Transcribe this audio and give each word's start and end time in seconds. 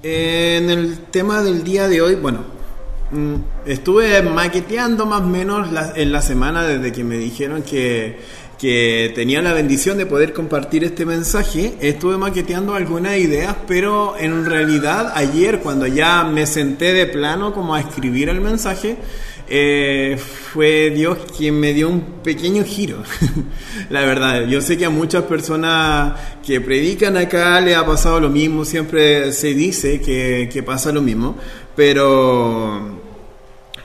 En 0.00 0.70
el 0.70 0.98
tema 1.10 1.42
del 1.42 1.64
día 1.64 1.88
de 1.88 2.00
hoy, 2.00 2.14
bueno, 2.14 2.44
mm, 3.10 3.34
estuve 3.66 4.22
maqueteando 4.22 5.06
más 5.06 5.22
o 5.22 5.26
menos 5.26 5.68
en 5.96 6.12
la 6.12 6.22
semana 6.22 6.62
desde 6.62 6.92
que 6.92 7.02
me 7.02 7.18
dijeron 7.18 7.62
que, 7.62 8.20
que 8.60 9.10
tenía 9.16 9.42
la 9.42 9.52
bendición 9.52 9.98
de 9.98 10.06
poder 10.06 10.32
compartir 10.32 10.84
este 10.84 11.04
mensaje. 11.04 11.74
Estuve 11.80 12.16
maqueteando 12.16 12.76
algunas 12.76 13.18
ideas, 13.18 13.56
pero 13.66 14.16
en 14.16 14.46
realidad 14.46 15.10
ayer 15.16 15.58
cuando 15.58 15.88
ya 15.88 16.22
me 16.22 16.46
senté 16.46 16.92
de 16.92 17.06
plano 17.06 17.52
como 17.52 17.74
a 17.74 17.80
escribir 17.80 18.28
el 18.28 18.40
mensaje, 18.40 18.98
eh, 19.50 20.18
fue 20.52 20.90
Dios 20.90 21.18
quien 21.36 21.58
me 21.58 21.72
dio 21.72 21.88
un 21.88 22.02
pequeño 22.22 22.64
giro. 22.64 23.02
la 23.90 24.02
verdad, 24.02 24.46
yo 24.46 24.60
sé 24.60 24.76
que 24.76 24.84
a 24.84 24.90
muchas 24.90 25.24
personas 25.24 26.12
que 26.46 26.60
predican 26.60 27.16
acá 27.16 27.60
le 27.60 27.74
ha 27.74 27.84
pasado 27.86 28.20
lo 28.20 28.28
mismo, 28.28 28.64
siempre 28.64 29.32
se 29.32 29.54
dice 29.54 30.00
que, 30.00 30.62
pasa 30.66 30.92
lo 30.92 31.00
mismo, 31.00 31.36
pero 31.74 33.00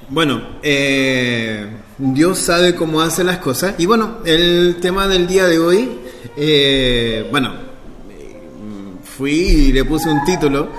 bueno, 0.09 0.41
eh, 0.61 1.65
Dios 1.97 2.39
sabe 2.39 2.75
cómo 2.75 2.99
hace 2.99 3.23
las 3.23 3.37
cosas. 3.37 3.75
Y 3.77 3.85
bueno, 3.85 4.17
el 4.25 4.77
tema 4.81 5.07
del 5.07 5.27
día 5.27 5.45
de 5.45 5.59
hoy, 5.59 5.89
eh, 6.35 7.25
bueno, 7.31 7.53
fui 9.17 9.31
y 9.31 9.71
le 9.71 9.85
puse 9.85 10.09
un 10.09 10.25
título 10.25 10.69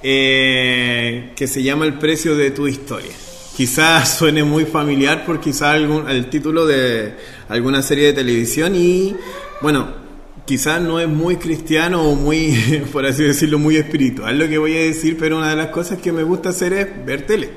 que 0.00 1.46
se 1.46 1.62
llama 1.62 1.84
El 1.84 1.98
precio 1.98 2.36
de 2.36 2.52
tu 2.52 2.66
historia. 2.68 3.25
Quizás 3.56 4.14
suene 4.18 4.44
muy 4.44 4.66
familiar 4.66 5.24
por 5.24 5.40
quizás 5.40 5.74
algún, 5.74 6.10
el 6.10 6.28
título 6.28 6.66
de 6.66 7.14
alguna 7.48 7.80
serie 7.82 8.08
de 8.08 8.12
televisión 8.12 8.74
y 8.76 9.16
bueno, 9.62 9.88
quizás 10.44 10.80
no 10.82 11.00
es 11.00 11.08
muy 11.08 11.36
cristiano 11.36 12.02
o 12.02 12.14
muy, 12.14 12.84
por 12.92 13.06
así 13.06 13.24
decirlo, 13.24 13.58
muy 13.58 13.76
espiritual 13.76 14.38
lo 14.38 14.46
que 14.46 14.58
voy 14.58 14.76
a 14.76 14.80
decir, 14.80 15.16
pero 15.18 15.38
una 15.38 15.50
de 15.50 15.56
las 15.56 15.68
cosas 15.68 15.98
que 15.98 16.12
me 16.12 16.22
gusta 16.22 16.50
hacer 16.50 16.74
es 16.74 17.06
ver 17.06 17.26
tele. 17.26 17.50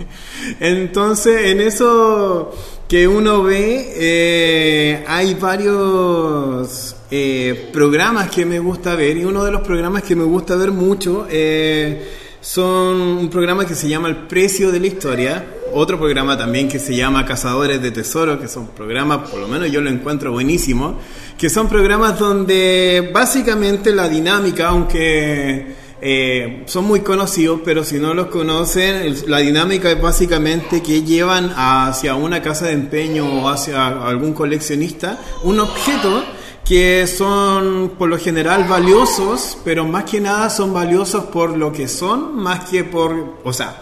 Entonces, 0.60 1.46
en 1.46 1.60
eso 1.60 2.52
que 2.88 3.06
uno 3.06 3.44
ve, 3.44 3.92
eh, 3.96 5.04
hay 5.06 5.34
varios 5.34 6.96
eh, 7.10 7.70
programas 7.72 8.30
que 8.30 8.44
me 8.44 8.58
gusta 8.58 8.96
ver 8.96 9.16
y 9.16 9.24
uno 9.24 9.44
de 9.44 9.52
los 9.52 9.62
programas 9.62 10.02
que 10.02 10.16
me 10.16 10.24
gusta 10.24 10.56
ver 10.56 10.72
mucho 10.72 11.26
eh, 11.30 12.25
son 12.46 13.00
un 13.18 13.28
programa 13.28 13.66
que 13.66 13.74
se 13.74 13.88
llama 13.88 14.06
El 14.06 14.28
Precio 14.28 14.70
de 14.70 14.78
la 14.78 14.86
Historia, 14.86 15.44
otro 15.72 15.98
programa 15.98 16.38
también 16.38 16.68
que 16.68 16.78
se 16.78 16.94
llama 16.94 17.26
Cazadores 17.26 17.82
de 17.82 17.90
Tesoros, 17.90 18.38
que 18.38 18.46
son 18.46 18.68
programas, 18.68 19.28
por 19.28 19.40
lo 19.40 19.48
menos 19.48 19.68
yo 19.72 19.80
lo 19.80 19.90
encuentro 19.90 20.30
buenísimo, 20.30 20.96
que 21.36 21.50
son 21.50 21.68
programas 21.68 22.20
donde 22.20 23.10
básicamente 23.12 23.92
la 23.92 24.08
dinámica, 24.08 24.68
aunque 24.68 25.74
eh, 26.00 26.62
son 26.66 26.84
muy 26.84 27.00
conocidos, 27.00 27.62
pero 27.64 27.82
si 27.82 27.98
no 27.98 28.14
los 28.14 28.28
conocen, 28.28 29.16
la 29.26 29.38
dinámica 29.38 29.90
es 29.90 30.00
básicamente 30.00 30.84
que 30.84 31.02
llevan 31.02 31.52
hacia 31.56 32.14
una 32.14 32.42
casa 32.42 32.66
de 32.66 32.74
empeño 32.74 33.42
o 33.42 33.48
hacia 33.48 33.88
algún 34.06 34.32
coleccionista 34.32 35.18
un 35.42 35.58
objeto 35.58 36.22
que 36.66 37.06
son 37.06 37.92
por 37.96 38.08
lo 38.08 38.18
general 38.18 38.64
valiosos, 38.64 39.56
pero 39.64 39.84
más 39.84 40.04
que 40.04 40.20
nada 40.20 40.50
son 40.50 40.74
valiosos 40.74 41.26
por 41.26 41.56
lo 41.56 41.72
que 41.72 41.86
son, 41.86 42.34
más 42.36 42.68
que 42.68 42.82
por, 42.82 43.36
o 43.44 43.52
sea, 43.52 43.76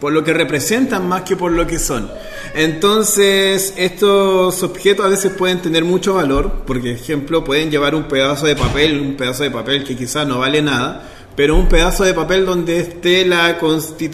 por 0.00 0.12
lo 0.12 0.24
que 0.24 0.32
representan 0.32 1.08
más 1.08 1.22
que 1.22 1.36
por 1.36 1.52
lo 1.52 1.68
que 1.68 1.78
son. 1.78 2.10
Entonces, 2.54 3.74
estos 3.76 4.60
objetos 4.64 5.06
a 5.06 5.08
veces 5.08 5.32
pueden 5.32 5.62
tener 5.62 5.84
mucho 5.84 6.14
valor, 6.14 6.62
porque, 6.66 6.92
ejemplo, 6.92 7.44
pueden 7.44 7.70
llevar 7.70 7.94
un 7.94 8.08
pedazo 8.08 8.46
de 8.46 8.56
papel, 8.56 9.00
un 9.00 9.14
pedazo 9.14 9.44
de 9.44 9.52
papel 9.52 9.84
que 9.84 9.96
quizás 9.96 10.26
no 10.26 10.40
vale 10.40 10.62
nada, 10.62 11.08
pero 11.36 11.54
un 11.54 11.68
pedazo 11.68 12.04
de 12.04 12.14
papel 12.14 12.46
donde 12.46 12.80
esté 12.80 13.26
la, 13.26 13.58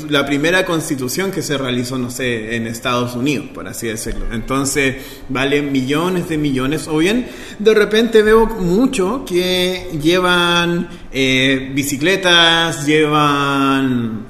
la 0.09 0.27
primera 0.27 0.65
constitución 0.65 1.31
que 1.31 1.41
se 1.41 1.57
realizó, 1.57 1.97
no 1.97 2.11
sé, 2.11 2.57
en 2.57 2.67
Estados 2.67 3.15
Unidos, 3.15 3.47
por 3.55 3.69
así 3.69 3.87
decirlo. 3.87 4.27
Entonces, 4.33 4.97
vale 5.29 5.63
millones 5.63 6.29
de 6.29 6.37
millones. 6.37 6.89
O 6.89 6.99
bien, 6.99 7.29
de 7.61 7.75
repente 7.75 8.23
veo 8.23 8.47
mucho 8.47 9.25
que 9.25 9.89
llevan 10.03 10.89
eh, 11.13 11.71
bicicletas, 11.73 12.85
llevan 12.85 14.27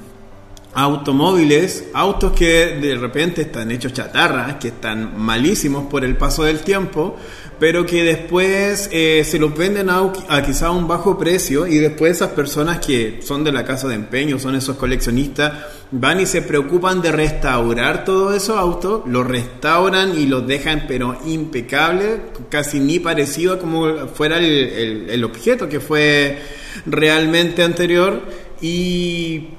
automóviles, 0.75 1.84
autos 1.93 2.33
que 2.33 2.78
de 2.81 2.95
repente 2.97 3.43
están 3.43 3.71
hechos 3.71 3.93
chatarra, 3.93 4.59
que 4.59 4.69
están 4.69 5.19
malísimos 5.19 5.87
por 5.87 6.05
el 6.05 6.16
paso 6.16 6.45
del 6.45 6.61
tiempo, 6.61 7.16
pero 7.62 7.87
que 7.87 8.03
después 8.03 8.89
eh, 8.91 9.23
se 9.25 9.39
los 9.39 9.56
venden 9.56 9.89
a, 9.89 10.12
a 10.28 10.43
quizá 10.43 10.73
un 10.73 10.89
bajo 10.89 11.17
precio 11.17 11.65
y 11.69 11.78
después 11.78 12.17
esas 12.17 12.31
personas 12.31 12.84
que 12.84 13.21
son 13.23 13.45
de 13.45 13.53
la 13.53 13.65
casa 13.65 13.87
de 13.87 13.95
empeño, 13.95 14.41
son 14.41 14.56
esos 14.56 14.75
coleccionistas, 14.77 15.53
van 15.93 16.19
y 16.19 16.27
se 16.27 16.43
preocupan 16.43 17.01
de 17.01 17.12
restaurar 17.12 18.05
todos 18.05 18.34
esos 18.34 18.56
autos, 18.59 19.03
los 19.06 19.25
restauran 19.25 20.19
y 20.19 20.27
los 20.27 20.45
dejan 20.45 20.87
pero 20.89 21.17
impecable, 21.25 22.22
casi 22.49 22.81
ni 22.81 22.99
parecido 22.99 23.61
como 23.61 24.09
fuera 24.09 24.39
el- 24.39 25.06
el 25.09 25.22
objeto 25.22 25.69
que 25.69 25.78
fue 25.78 26.39
realmente 26.87 27.62
anterior. 27.62 28.22
Y 28.61 29.51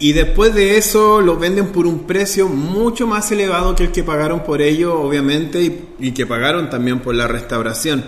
y 0.00 0.12
después 0.12 0.54
de 0.54 0.78
eso 0.78 1.20
lo 1.20 1.36
venden 1.36 1.68
por 1.68 1.86
un 1.86 2.06
precio 2.06 2.48
mucho 2.48 3.06
más 3.06 3.32
elevado 3.32 3.74
que 3.74 3.84
el 3.84 3.92
que 3.92 4.04
pagaron 4.04 4.44
por 4.44 4.62
ello, 4.62 5.00
obviamente, 5.00 5.88
y, 5.98 6.12
que 6.12 6.24
pagaron 6.24 6.70
también 6.70 7.00
por 7.00 7.16
la 7.16 7.26
restauración. 7.26 8.04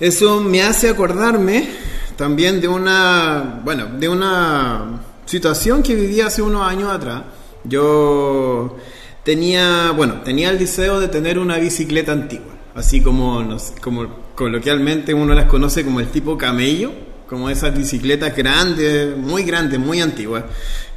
Eso 0.00 0.40
me 0.40 0.62
hace 0.62 0.88
acordarme 0.88 1.68
también 2.16 2.60
de 2.62 2.68
una, 2.68 3.60
bueno, 3.62 3.88
de 3.98 4.08
una 4.08 5.02
situación 5.26 5.82
que 5.82 5.94
viví 5.94 6.20
hace 6.22 6.40
unos 6.40 6.66
años 6.66 6.90
atrás. 6.90 7.22
Yo 7.64 8.78
tenía, 9.22 9.92
bueno, 9.92 10.22
tenía 10.24 10.48
el 10.48 10.58
deseo 10.58 10.98
de 10.98 11.08
tener 11.08 11.38
una 11.38 11.58
bicicleta 11.58 12.12
antigua, 12.12 12.54
así 12.74 13.02
como, 13.02 13.46
como 13.82 14.08
coloquialmente 14.34 15.12
uno 15.12 15.34
las 15.34 15.44
conoce 15.44 15.84
como 15.84 16.00
el 16.00 16.08
tipo 16.08 16.38
camello, 16.38 16.90
como 17.32 17.48
esas 17.48 17.74
bicicletas 17.74 18.36
grandes, 18.36 19.16
muy 19.16 19.42
grandes, 19.42 19.80
muy 19.80 20.02
antiguas, 20.02 20.44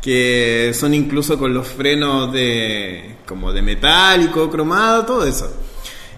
que 0.01 0.73
son 0.73 0.93
incluso 0.93 1.39
con 1.39 1.53
los 1.53 1.65
frenos 1.65 2.33
de 2.33 3.15
como 3.25 3.53
de 3.53 3.61
metálico, 3.61 4.49
cromado, 4.49 5.05
todo 5.05 5.25
eso. 5.25 5.49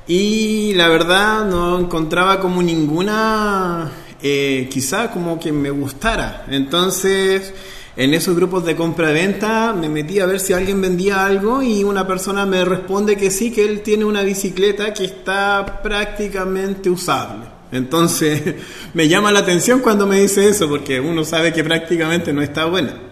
Y 0.08 0.74
la 0.74 0.88
verdad 0.88 1.46
no 1.46 1.80
encontraba 1.80 2.40
como 2.40 2.64
ninguna, 2.64 3.92
eh, 4.20 4.68
quizá 4.72 5.12
como 5.12 5.40
que 5.40 5.52
me 5.52 5.70
gustara. 5.70 6.48
Entonces, 6.50 7.54
en 7.96 8.16
esos 8.16 8.36
grupos 8.36 8.66
de 8.66 8.76
compra-venta 8.76 9.72
me 9.72 9.88
metí 9.88 10.20
a 10.20 10.26
ver 10.26 10.40
si 10.40 10.54
alguien 10.54 10.82
vendía 10.82 11.28
algo 11.28 11.62
y 11.62 11.84
una 11.84 12.08
persona 12.08 12.48
me 12.48 12.66
responde 12.66 13.18
que 13.18 13.30
sí, 13.30 13.52
que 13.52 13.64
él 13.70 13.82
tiene 13.82 14.04
una 14.04 14.24
bicicleta 14.24 14.92
que 14.94 15.06
está 15.06 15.80
prácticamente 15.84 16.90
usable. 16.90 17.57
Entonces, 17.72 18.56
me 18.94 19.08
llama 19.08 19.32
la 19.32 19.40
atención 19.40 19.80
cuando 19.80 20.08
me 20.08 20.20
dice 20.20 20.50
eso, 20.50 20.70
porque 20.70 21.00
uno 21.00 21.24
sabe 21.24 21.54
que 21.54 21.64
prácticamente 21.64 22.34
no 22.34 22.42
está 22.42 22.66
buena. 22.66 23.08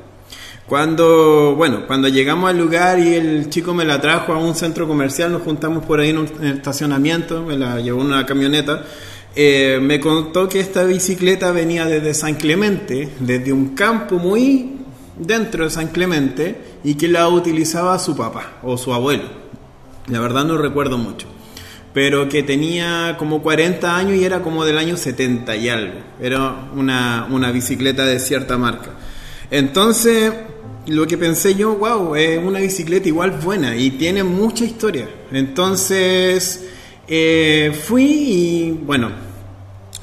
Cuando, 0.66 1.54
bueno, 1.56 1.86
cuando 1.86 2.08
llegamos 2.08 2.50
al 2.50 2.58
lugar 2.58 2.98
y 2.98 3.14
el 3.14 3.50
chico 3.50 3.74
me 3.76 3.86
la 3.86 4.02
trajo 4.02 4.34
a 4.34 4.40
un 4.40 4.56
centro 4.56 4.88
comercial, 4.88 5.32
nos 5.32 5.44
juntamos 5.44 5.86
por 5.86 6.00
ahí 6.00 6.10
en 6.10 6.18
un 6.18 6.28
estacionamiento, 6.44 7.44
me 7.44 7.56
la 7.56 7.80
llevó 7.80 8.02
una 8.02 8.26
camioneta, 8.26 8.84
eh, 9.36 9.80
me 9.80 10.00
contó 10.00 10.50
que 10.50 10.60
esta 10.60 10.84
bicicleta 10.84 11.52
venía 11.52 11.86
desde 11.86 12.16
San 12.16 12.34
Clemente, 12.34 13.10
desde 13.20 13.54
un 13.54 13.76
campo 13.76 14.16
muy 14.16 14.78
dentro 15.20 15.66
de 15.66 15.70
San 15.70 15.90
Clemente, 15.90 16.56
y 16.84 16.96
que 16.96 17.10
la 17.10 17.28
utilizaba 17.28 18.00
su 18.00 18.18
papá 18.18 18.54
o 18.64 18.76
su 18.76 18.92
abuelo. 18.92 19.46
La 20.08 20.20
verdad 20.20 20.46
no 20.46 20.58
recuerdo 20.58 20.98
mucho. 20.98 21.28
Pero 21.96 22.30
que 22.30 22.44
tenía 22.44 23.16
como 23.18 23.42
40 23.42 23.98
años 23.98 24.18
y 24.18 24.24
era 24.24 24.42
como 24.42 24.64
del 24.66 24.78
año 24.78 24.98
70 24.98 25.56
y 25.56 25.70
algo. 25.70 26.00
Era 26.22 26.70
una, 26.76 27.28
una 27.32 27.52
bicicleta 27.52 28.06
de 28.06 28.20
cierta 28.20 28.58
marca. 28.58 28.92
Entonces, 29.50 30.32
lo 30.88 31.08
que 31.08 31.18
pensé 31.18 31.56
yo, 31.56 31.76
wow, 31.76 32.16
es 32.16 32.38
una 32.38 32.60
bicicleta 32.60 33.08
igual 33.08 33.32
buena 33.32 33.76
y 33.76 33.92
tiene 33.92 34.24
mucha 34.24 34.66
historia. 34.66 35.08
Entonces, 35.32 36.66
eh, 37.08 37.72
fui 37.88 38.04
y 38.04 38.72
bueno, 38.72 39.12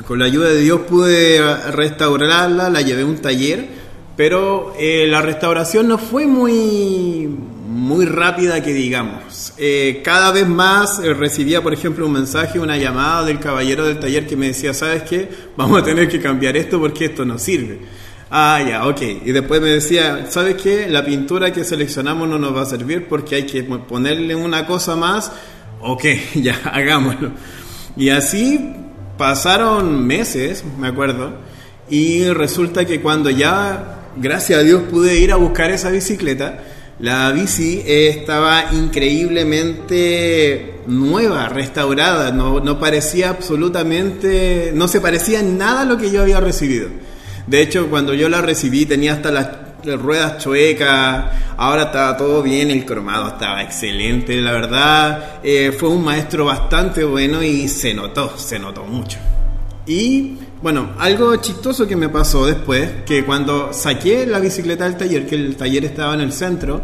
con 0.07 0.19
la 0.19 0.25
ayuda 0.25 0.49
de 0.49 0.61
Dios 0.61 0.81
pude 0.89 1.41
restaurarla, 1.73 2.71
la 2.71 2.81
llevé 2.81 3.03
a 3.03 3.07
un 3.07 3.19
taller, 3.19 3.69
pero 4.17 4.75
eh, 4.79 5.07
la 5.09 5.23
restauración 5.23 5.89
no 5.89 5.99
fue 5.99 6.27
muy, 6.27 7.29
muy 7.83 8.07
rápida 8.07 8.63
que 8.63 8.73
digamos. 8.73 9.55
Eh, 9.59 10.03
cada 10.05 10.31
vez 10.31 10.47
más 10.47 11.01
eh, 11.01 11.13
recibía, 11.15 11.63
por 11.63 11.75
ejemplo, 11.75 12.07
un 12.07 12.13
mensaje, 12.13 12.61
una 12.61 12.77
llamada 12.77 13.25
del 13.25 13.41
caballero 13.41 13.85
del 13.85 13.99
taller 13.99 14.25
que 14.25 14.37
me 14.37 14.47
decía, 14.47 14.73
¿sabes 14.73 15.03
qué? 15.03 15.29
Vamos 15.57 15.83
a 15.83 15.85
tener 15.85 16.09
que 16.09 16.21
cambiar 16.21 16.57
esto 16.57 16.79
porque 16.79 17.07
esto 17.07 17.25
no 17.25 17.41
sirve. 17.41 17.81
Ah, 18.31 18.63
ya, 18.67 18.87
ok. 18.87 19.03
Y 19.25 19.33
después 19.33 19.61
me 19.61 19.69
decía, 19.69 20.27
¿sabes 20.31 20.55
qué? 20.63 20.89
La 20.89 21.05
pintura 21.05 21.53
que 21.53 21.65
seleccionamos 21.65 22.29
no 22.29 22.39
nos 22.39 22.57
va 22.57 22.63
a 22.63 22.67
servir 22.67 23.09
porque 23.09 23.35
hay 23.35 23.47
que 23.47 23.65
ponerle 23.65 24.37
una 24.37 24.65
cosa 24.65 24.95
más. 24.95 25.33
Ok, 25.81 26.05
ya, 26.37 26.61
hagámoslo. 26.73 27.33
Y 27.97 28.11
así 28.11 28.75
pasaron 29.19 30.07
meses, 30.07 30.65
me 30.79 30.87
acuerdo. 30.87 31.33
y 31.91 32.27
resulta 32.29 32.85
que 32.85 33.01
cuando 33.01 33.29
ya, 33.29 34.03
gracias 34.17 34.61
a 34.61 34.63
Dios, 34.63 34.85
pude 34.89 35.19
ir 35.19 35.33
a 35.33 35.37
buscar 35.37 35.73
esa 35.73 35.91
bicicleta, 35.91 36.63
la 36.99 37.33
bici 37.33 37.83
estaba 37.87 38.67
increíblemente 38.73 40.73
nueva, 40.87 41.49
restaurada, 41.49 42.33
no, 42.33 42.61
no, 42.61 42.79
parecía 42.79 43.31
absolutamente, 43.31 44.73
no 44.75 44.89
se 44.89 45.01
parecía 45.01 45.41
en 45.41 45.59
nada 45.59 45.83
a 45.83 45.85
lo 45.85 45.97
que 45.97 46.11
yo 46.11 46.23
había 46.23 46.41
recibido. 46.41 46.89
De 47.47 47.61
hecho, 47.61 47.89
cuando 47.89 48.15
yo 48.15 48.29
la 48.29 48.41
recibí 48.41 48.87
tenía 48.87 49.15
hasta 49.15 49.31
las 49.31 49.49
ruedas 50.01 50.39
chuecas, 50.39 51.25
ahora 51.57 51.85
estaba 51.85 52.17
todo 52.17 52.43
bien, 52.43 52.71
el 52.71 52.85
cromado 52.85 53.29
estaba 53.29 53.63
excelente, 53.63 54.41
la 54.41 54.53
verdad, 54.53 55.41
eh, 55.43 55.75
fue 55.77 55.89
un 55.89 56.05
maestro 56.05 56.45
bastante 56.45 57.05
bueno 57.05 57.43
y 57.43 57.69
se 57.69 57.95
notó, 57.95 58.37
se 58.39 58.59
notó 58.59 58.85
mucho. 58.85 59.19
Y 59.87 60.39
bueno, 60.63 60.93
algo 60.99 61.35
chistoso 61.37 61.89
que 61.89 61.97
me 61.97 62.09
pasó 62.09 62.47
después, 62.47 62.89
que 63.05 63.25
cuando 63.25 63.73
saqué 63.73 64.27
la 64.27 64.39
bicicleta 64.39 64.85
del 64.85 64.97
taller, 64.97 65.27
que 65.27 65.35
el 65.35 65.57
taller 65.57 65.85
estaba 65.85 66.15
en 66.15 66.21
el 66.21 66.33
centro, 66.33 66.83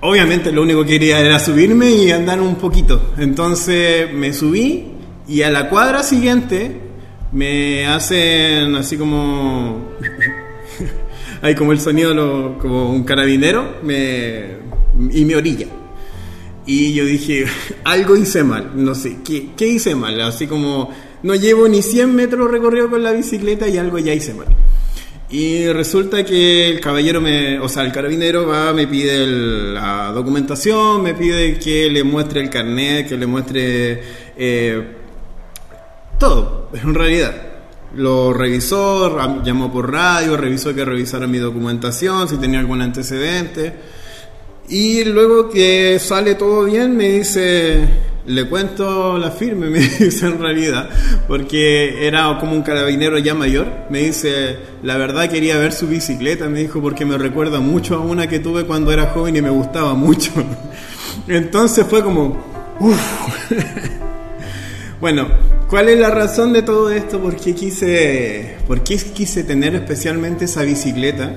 obviamente 0.00 0.52
lo 0.52 0.62
único 0.62 0.84
que 0.84 0.90
quería 0.90 1.18
era 1.18 1.40
subirme 1.40 1.90
y 1.90 2.12
andar 2.12 2.40
un 2.40 2.54
poquito. 2.54 3.14
Entonces 3.18 4.12
me 4.12 4.32
subí 4.32 4.92
y 5.26 5.42
a 5.42 5.50
la 5.50 5.68
cuadra 5.68 6.04
siguiente 6.04 6.80
me 7.32 7.86
hacen 7.86 8.74
así 8.76 8.96
como... 8.96 9.88
hay 11.42 11.54
como 11.54 11.72
el 11.72 11.80
sonido 11.80 12.58
como 12.58 12.90
un 12.90 13.04
carabinero 13.04 13.78
me, 13.82 14.56
y 15.10 15.24
me 15.24 15.34
orilla. 15.34 15.66
Y 16.64 16.92
yo 16.92 17.04
dije, 17.04 17.46
algo 17.84 18.16
hice 18.16 18.44
mal, 18.44 18.70
no 18.74 18.94
sé, 18.94 19.18
¿qué, 19.24 19.50
¿qué 19.56 19.66
hice 19.66 19.96
mal? 19.96 20.20
Así 20.20 20.46
como 20.46 20.90
no 21.22 21.34
llevo 21.34 21.68
ni 21.68 21.82
100 21.82 22.14
metros 22.14 22.50
recorrido 22.50 22.90
con 22.90 23.02
la 23.02 23.12
bicicleta 23.12 23.68
y 23.68 23.78
algo 23.78 23.98
ya 23.98 24.14
hice 24.14 24.34
mal. 24.34 24.46
Y 25.30 25.66
resulta 25.68 26.24
que 26.24 26.68
el 26.68 26.80
caballero, 26.80 27.20
me, 27.20 27.58
o 27.58 27.68
sea, 27.68 27.84
el 27.84 27.92
carabinero 27.92 28.46
va, 28.46 28.72
me 28.72 28.86
pide 28.86 29.26
la 29.26 30.10
documentación, 30.10 31.02
me 31.02 31.14
pide 31.14 31.58
que 31.58 31.90
le 31.90 32.02
muestre 32.02 32.40
el 32.40 32.48
carnet, 32.48 33.06
que 33.06 33.16
le 33.18 33.26
muestre 33.26 34.02
eh, 34.36 34.82
todo, 36.18 36.70
en 36.72 36.94
realidad. 36.94 37.42
Lo 37.94 38.32
revisó, 38.32 39.42
llamó 39.42 39.70
por 39.70 39.92
radio, 39.92 40.36
revisó 40.36 40.74
que 40.74 40.84
revisara 40.84 41.26
mi 41.26 41.38
documentación, 41.38 42.26
si 42.26 42.38
tenía 42.38 42.60
algún 42.60 42.80
antecedente. 42.80 43.74
Y 44.70 45.04
luego 45.04 45.50
que 45.50 45.98
sale 45.98 46.36
todo 46.36 46.64
bien, 46.64 46.96
me 46.96 47.08
dice, 47.08 47.86
le 48.28 48.46
cuento 48.46 49.18
la 49.18 49.30
firme, 49.30 49.70
me 49.70 49.80
dice 49.80 50.26
en 50.26 50.38
realidad, 50.38 50.88
porque 51.26 52.06
era 52.06 52.38
como 52.38 52.52
un 52.52 52.62
carabinero 52.62 53.18
ya 53.18 53.34
mayor. 53.34 53.66
Me 53.90 54.00
dice, 54.00 54.58
la 54.82 54.96
verdad 54.96 55.28
quería 55.28 55.58
ver 55.58 55.72
su 55.72 55.88
bicicleta, 55.88 56.48
me 56.48 56.60
dijo, 56.60 56.80
porque 56.80 57.04
me 57.04 57.18
recuerda 57.18 57.60
mucho 57.60 57.96
a 57.96 58.00
una 58.00 58.28
que 58.28 58.38
tuve 58.38 58.64
cuando 58.64 58.92
era 58.92 59.06
joven 59.06 59.36
y 59.36 59.42
me 59.42 59.50
gustaba 59.50 59.94
mucho. 59.94 60.32
Entonces 61.26 61.86
fue 61.88 62.02
como, 62.02 62.36
uff. 62.78 63.50
bueno, 65.00 65.28
¿cuál 65.68 65.88
es 65.88 65.98
la 65.98 66.10
razón 66.10 66.52
de 66.52 66.62
todo 66.62 66.90
esto? 66.90 67.20
¿Por 67.20 67.36
qué 67.36 67.54
quise, 67.54 68.56
por 68.66 68.84
qué 68.84 68.96
quise 68.96 69.42
tener 69.42 69.74
especialmente 69.74 70.44
esa 70.44 70.62
bicicleta? 70.62 71.32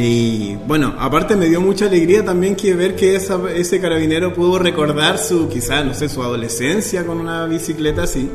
Y 0.00 0.54
bueno, 0.54 0.94
aparte 0.96 1.34
me 1.34 1.46
dio 1.46 1.60
mucha 1.60 1.86
alegría 1.86 2.24
también 2.24 2.54
que 2.54 2.72
ver 2.72 2.94
que 2.94 3.16
ese 3.16 3.80
carabinero 3.80 4.32
pudo 4.32 4.60
recordar 4.60 5.18
su, 5.18 5.48
quizás, 5.48 5.84
no 5.84 5.92
sé, 5.92 6.08
su 6.08 6.22
adolescencia 6.22 7.04
con 7.04 7.18
una 7.18 7.46
bicicleta 7.46 8.04
así. 8.04 8.30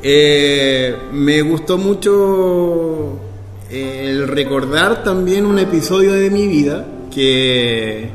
Eh, 0.00 0.94
me 1.10 1.42
gustó 1.42 1.78
mucho 1.78 3.18
eh, 3.70 4.04
el 4.06 4.28
recordar 4.28 5.02
también 5.02 5.46
un 5.46 5.58
episodio 5.58 6.12
de 6.12 6.30
mi 6.30 6.46
vida 6.46 6.86
que 7.12 8.10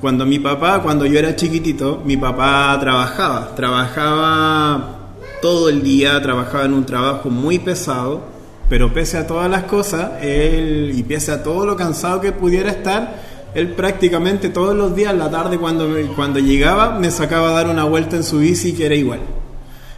cuando 0.00 0.26
mi 0.26 0.40
papá, 0.40 0.82
cuando 0.82 1.06
yo 1.06 1.20
era 1.20 1.36
chiquitito, 1.36 2.02
mi 2.04 2.16
papá 2.16 2.76
trabajaba, 2.80 3.54
trabajaba 3.54 5.12
todo 5.40 5.68
el 5.68 5.84
día, 5.84 6.20
trabajaba 6.20 6.64
en 6.64 6.74
un 6.74 6.84
trabajo 6.84 7.30
muy 7.30 7.60
pesado 7.60 8.31
pero 8.72 8.90
pese 8.90 9.18
a 9.18 9.26
todas 9.26 9.50
las 9.50 9.64
cosas, 9.64 10.12
él, 10.22 10.92
y 10.94 11.02
pese 11.02 11.30
a 11.30 11.42
todo 11.42 11.66
lo 11.66 11.76
cansado 11.76 12.22
que 12.22 12.32
pudiera 12.32 12.70
estar, 12.70 13.16
él 13.54 13.72
prácticamente 13.72 14.48
todos 14.48 14.74
los 14.74 14.96
días, 14.96 15.14
la 15.14 15.30
tarde 15.30 15.58
cuando, 15.58 15.94
cuando 16.16 16.38
llegaba, 16.38 16.98
me 16.98 17.10
sacaba 17.10 17.50
a 17.50 17.52
dar 17.52 17.68
una 17.68 17.84
vuelta 17.84 18.16
en 18.16 18.24
su 18.24 18.38
bici 18.38 18.72
que 18.72 18.86
era 18.86 18.94
igual. 18.94 19.20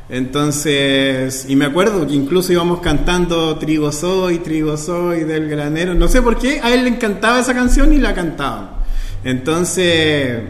Entonces, 0.08 1.46
y 1.48 1.54
me 1.54 1.66
acuerdo 1.66 2.04
que 2.04 2.14
incluso 2.14 2.52
íbamos 2.52 2.80
cantando 2.80 3.56
Trigo 3.58 3.92
soy, 3.92 4.38
Trigo 4.38 4.76
soy 4.76 5.22
del 5.22 5.48
granero. 5.48 5.94
No 5.94 6.08
sé 6.08 6.20
por 6.20 6.36
qué, 6.36 6.58
a 6.60 6.74
él 6.74 6.82
le 6.82 6.90
encantaba 6.90 7.38
esa 7.38 7.54
canción 7.54 7.92
y 7.92 7.98
la 7.98 8.12
cantaba. 8.12 8.82
Entonces, 9.22 10.40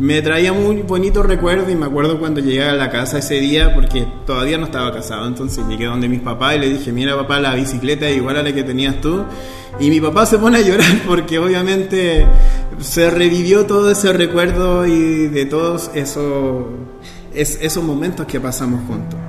me 0.00 0.22
traía 0.22 0.54
muy 0.54 0.76
bonito 0.80 1.22
recuerdo 1.22 1.70
y 1.70 1.76
me 1.76 1.84
acuerdo 1.84 2.18
cuando 2.18 2.40
llegué 2.40 2.64
a 2.64 2.72
la 2.72 2.88
casa 2.88 3.18
ese 3.18 3.34
día 3.34 3.74
porque 3.74 4.06
todavía 4.24 4.56
no 4.56 4.64
estaba 4.64 4.90
casado, 4.94 5.26
entonces 5.26 5.62
llegué 5.68 5.84
donde 5.84 6.08
mis 6.08 6.20
papás 6.20 6.56
y 6.56 6.58
le 6.58 6.70
dije, 6.70 6.90
mira 6.90 7.14
papá, 7.16 7.38
la 7.38 7.54
bicicleta 7.54 8.08
es 8.08 8.16
igual 8.16 8.38
a 8.38 8.42
la 8.42 8.52
que 8.54 8.62
tenías 8.62 8.98
tú. 9.02 9.22
Y 9.78 9.90
mi 9.90 10.00
papá 10.00 10.24
se 10.24 10.38
pone 10.38 10.56
a 10.56 10.62
llorar 10.62 11.02
porque 11.06 11.38
obviamente 11.38 12.26
se 12.78 13.10
revivió 13.10 13.66
todo 13.66 13.90
ese 13.90 14.14
recuerdo 14.14 14.86
y 14.86 15.28
de 15.28 15.44
todos 15.44 15.90
esos, 15.94 16.64
esos 17.34 17.84
momentos 17.84 18.24
que 18.24 18.40
pasamos 18.40 18.80
juntos. 18.86 19.20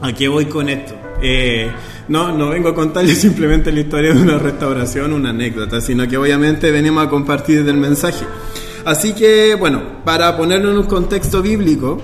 ¿A 0.00 0.12
qué 0.12 0.28
voy 0.28 0.46
con 0.46 0.68
esto? 0.68 0.94
Eh, 1.20 1.68
no, 2.06 2.30
no 2.30 2.50
vengo 2.50 2.68
a 2.68 2.74
contarles 2.76 3.18
simplemente 3.20 3.72
la 3.72 3.80
historia 3.80 4.14
de 4.14 4.22
una 4.22 4.38
restauración, 4.38 5.12
una 5.12 5.30
anécdota, 5.30 5.80
sino 5.80 6.06
que 6.06 6.16
obviamente 6.16 6.70
venimos 6.70 7.04
a 7.04 7.10
compartir 7.10 7.68
el 7.68 7.76
mensaje. 7.76 8.24
Así 8.86 9.14
que, 9.14 9.56
bueno, 9.56 9.82
para 10.04 10.36
ponerlo 10.36 10.70
en 10.70 10.78
un 10.78 10.84
contexto 10.84 11.42
bíblico, 11.42 11.98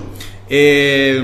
eh, 0.49 1.23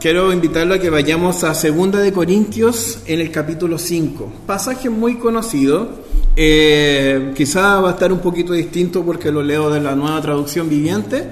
quiero 0.00 0.32
invitarlo 0.32 0.76
a 0.76 0.78
que 0.78 0.88
vayamos 0.88 1.44
a 1.44 1.52
Segunda 1.52 2.00
de 2.00 2.10
Corintios 2.10 3.00
en 3.04 3.20
el 3.20 3.30
capítulo 3.30 3.76
5. 3.76 4.32
Pasaje 4.46 4.88
muy 4.88 5.16
conocido, 5.16 5.90
eh, 6.34 7.34
quizá 7.36 7.82
va 7.82 7.90
a 7.90 7.92
estar 7.92 8.10
un 8.10 8.20
poquito 8.20 8.54
distinto 8.54 9.04
porque 9.04 9.30
lo 9.30 9.42
leo 9.42 9.68
de 9.68 9.80
la 9.82 9.94
nueva 9.94 10.22
traducción 10.22 10.70
viviente, 10.70 11.22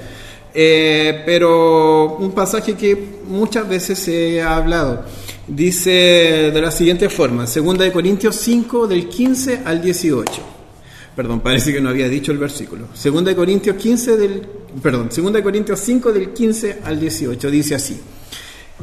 eh, 0.52 1.22
pero 1.24 2.16
un 2.18 2.32
pasaje 2.32 2.74
que 2.74 3.22
muchas 3.26 3.66
veces 3.66 3.98
se 3.98 4.42
ha 4.42 4.54
hablado. 4.54 5.02
Dice 5.48 6.50
de 6.52 6.60
la 6.60 6.70
siguiente 6.70 7.08
forma, 7.08 7.46
Segunda 7.46 7.84
de 7.84 7.92
Corintios 7.92 8.36
5 8.36 8.86
del 8.86 9.08
15 9.08 9.62
al 9.64 9.80
18. 9.80 10.55
Perdón, 11.16 11.40
parece 11.40 11.72
que 11.72 11.80
no 11.80 11.88
había 11.88 12.10
dicho 12.10 12.30
el 12.30 12.36
versículo. 12.36 12.88
Segunda 12.92 13.30
de 13.30 13.36
Corintios 13.36 13.76
15 13.76 14.16
del 14.18 14.46
perdón, 14.82 15.10
Segunda 15.10 15.38
de 15.38 15.44
Corintios 15.44 15.80
5 15.80 16.12
del 16.12 16.34
15 16.34 16.80
al 16.84 17.00
18 17.00 17.50
dice 17.50 17.74
así: 17.74 17.98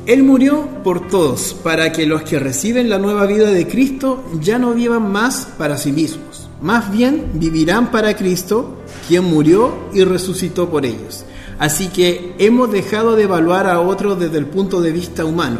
Él 0.07 0.23
murió 0.23 0.67
por 0.83 1.07
todos 1.07 1.53
para 1.63 1.91
que 1.91 2.07
los 2.07 2.23
que 2.23 2.39
reciben 2.39 2.89
la 2.89 2.97
nueva 2.97 3.27
vida 3.27 3.51
de 3.51 3.67
Cristo 3.67 4.23
ya 4.41 4.57
no 4.57 4.73
vivan 4.73 5.11
más 5.11 5.47
para 5.59 5.77
sí 5.77 5.91
mismos, 5.91 6.49
más 6.59 6.91
bien 6.91 7.33
vivirán 7.35 7.91
para 7.91 8.15
Cristo, 8.15 8.77
quien 9.07 9.25
murió 9.25 9.89
y 9.93 10.03
resucitó 10.03 10.71
por 10.71 10.87
ellos. 10.87 11.25
Así 11.59 11.89
que 11.89 12.33
hemos 12.39 12.71
dejado 12.71 13.15
de 13.15 13.23
evaluar 13.23 13.67
a 13.67 13.79
otros 13.79 14.19
desde 14.19 14.39
el 14.39 14.47
punto 14.47 14.81
de 14.81 14.91
vista 14.91 15.23
humano. 15.23 15.59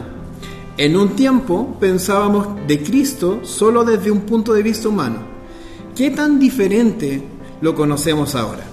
En 0.78 0.98
un 0.98 1.16
tiempo 1.16 1.78
pensábamos 1.80 2.66
de 2.68 2.82
Cristo 2.82 3.42
solo 3.44 3.86
desde 3.86 4.10
un 4.10 4.22
punto 4.22 4.54
de 4.54 4.64
vista 4.64 4.90
humano 4.90 5.33
¿Qué 5.96 6.10
tan 6.10 6.40
diferente 6.40 7.22
lo 7.62 7.76
conocemos 7.76 8.34
ahora? 8.34 8.64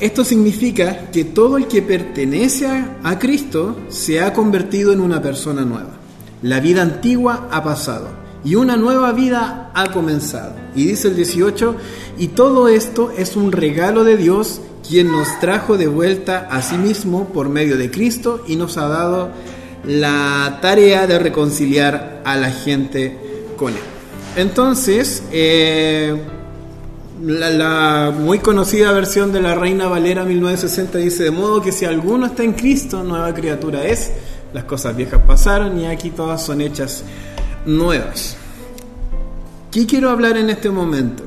Esto 0.00 0.24
significa 0.24 1.10
que 1.12 1.22
todo 1.22 1.56
el 1.56 1.68
que 1.68 1.82
pertenece 1.82 2.66
a 3.04 3.18
Cristo 3.20 3.76
se 3.88 4.20
ha 4.20 4.32
convertido 4.32 4.92
en 4.92 5.00
una 5.00 5.22
persona 5.22 5.64
nueva. 5.64 6.00
La 6.42 6.58
vida 6.58 6.82
antigua 6.82 7.48
ha 7.52 7.62
pasado 7.62 8.08
y 8.44 8.56
una 8.56 8.76
nueva 8.76 9.12
vida 9.12 9.70
ha 9.72 9.92
comenzado. 9.92 10.56
Y 10.74 10.86
dice 10.86 11.08
el 11.08 11.14
18, 11.14 11.76
y 12.18 12.28
todo 12.28 12.66
esto 12.66 13.12
es 13.16 13.36
un 13.36 13.52
regalo 13.52 14.02
de 14.02 14.16
Dios 14.16 14.60
quien 14.88 15.12
nos 15.12 15.38
trajo 15.38 15.78
de 15.78 15.86
vuelta 15.86 16.48
a 16.50 16.60
sí 16.60 16.76
mismo 16.76 17.28
por 17.28 17.48
medio 17.50 17.76
de 17.76 17.88
Cristo 17.88 18.42
y 18.48 18.56
nos 18.56 18.78
ha 18.78 18.88
dado 18.88 19.30
la 19.84 20.58
tarea 20.60 21.06
de 21.06 21.20
reconciliar 21.20 22.20
a 22.24 22.34
la 22.34 22.50
gente 22.50 23.16
con 23.56 23.74
Él. 23.74 24.01
Entonces, 24.36 25.22
eh, 25.32 26.16
la, 27.22 28.12
muy 28.16 28.38
conocida 28.38 28.90
versión 28.92 29.32
de 29.32 29.42
la 29.42 29.54
Reina 29.54 29.88
Valera 29.88 30.24
1960 30.24 30.98
dice, 30.98 31.24
de 31.24 31.30
modo 31.30 31.60
que 31.62 31.72
si 31.72 31.84
alguno 31.84 32.26
está 32.26 32.42
en 32.42 32.54
Cristo, 32.54 33.02
nueva 33.04 33.32
criatura 33.34 33.84
es, 33.84 34.12
las 34.52 34.64
cosas 34.64 34.96
viejas 34.96 35.20
pasaron 35.26 35.78
y 35.78 35.86
aquí 35.86 36.10
todas 36.10 36.44
son 36.44 36.60
hechas 36.60 37.04
nuevas. 37.66 38.36
¿Qué 39.70 39.86
quiero 39.86 40.10
hablar 40.10 40.36
en 40.36 40.50
este 40.50 40.70
momento? 40.70 41.24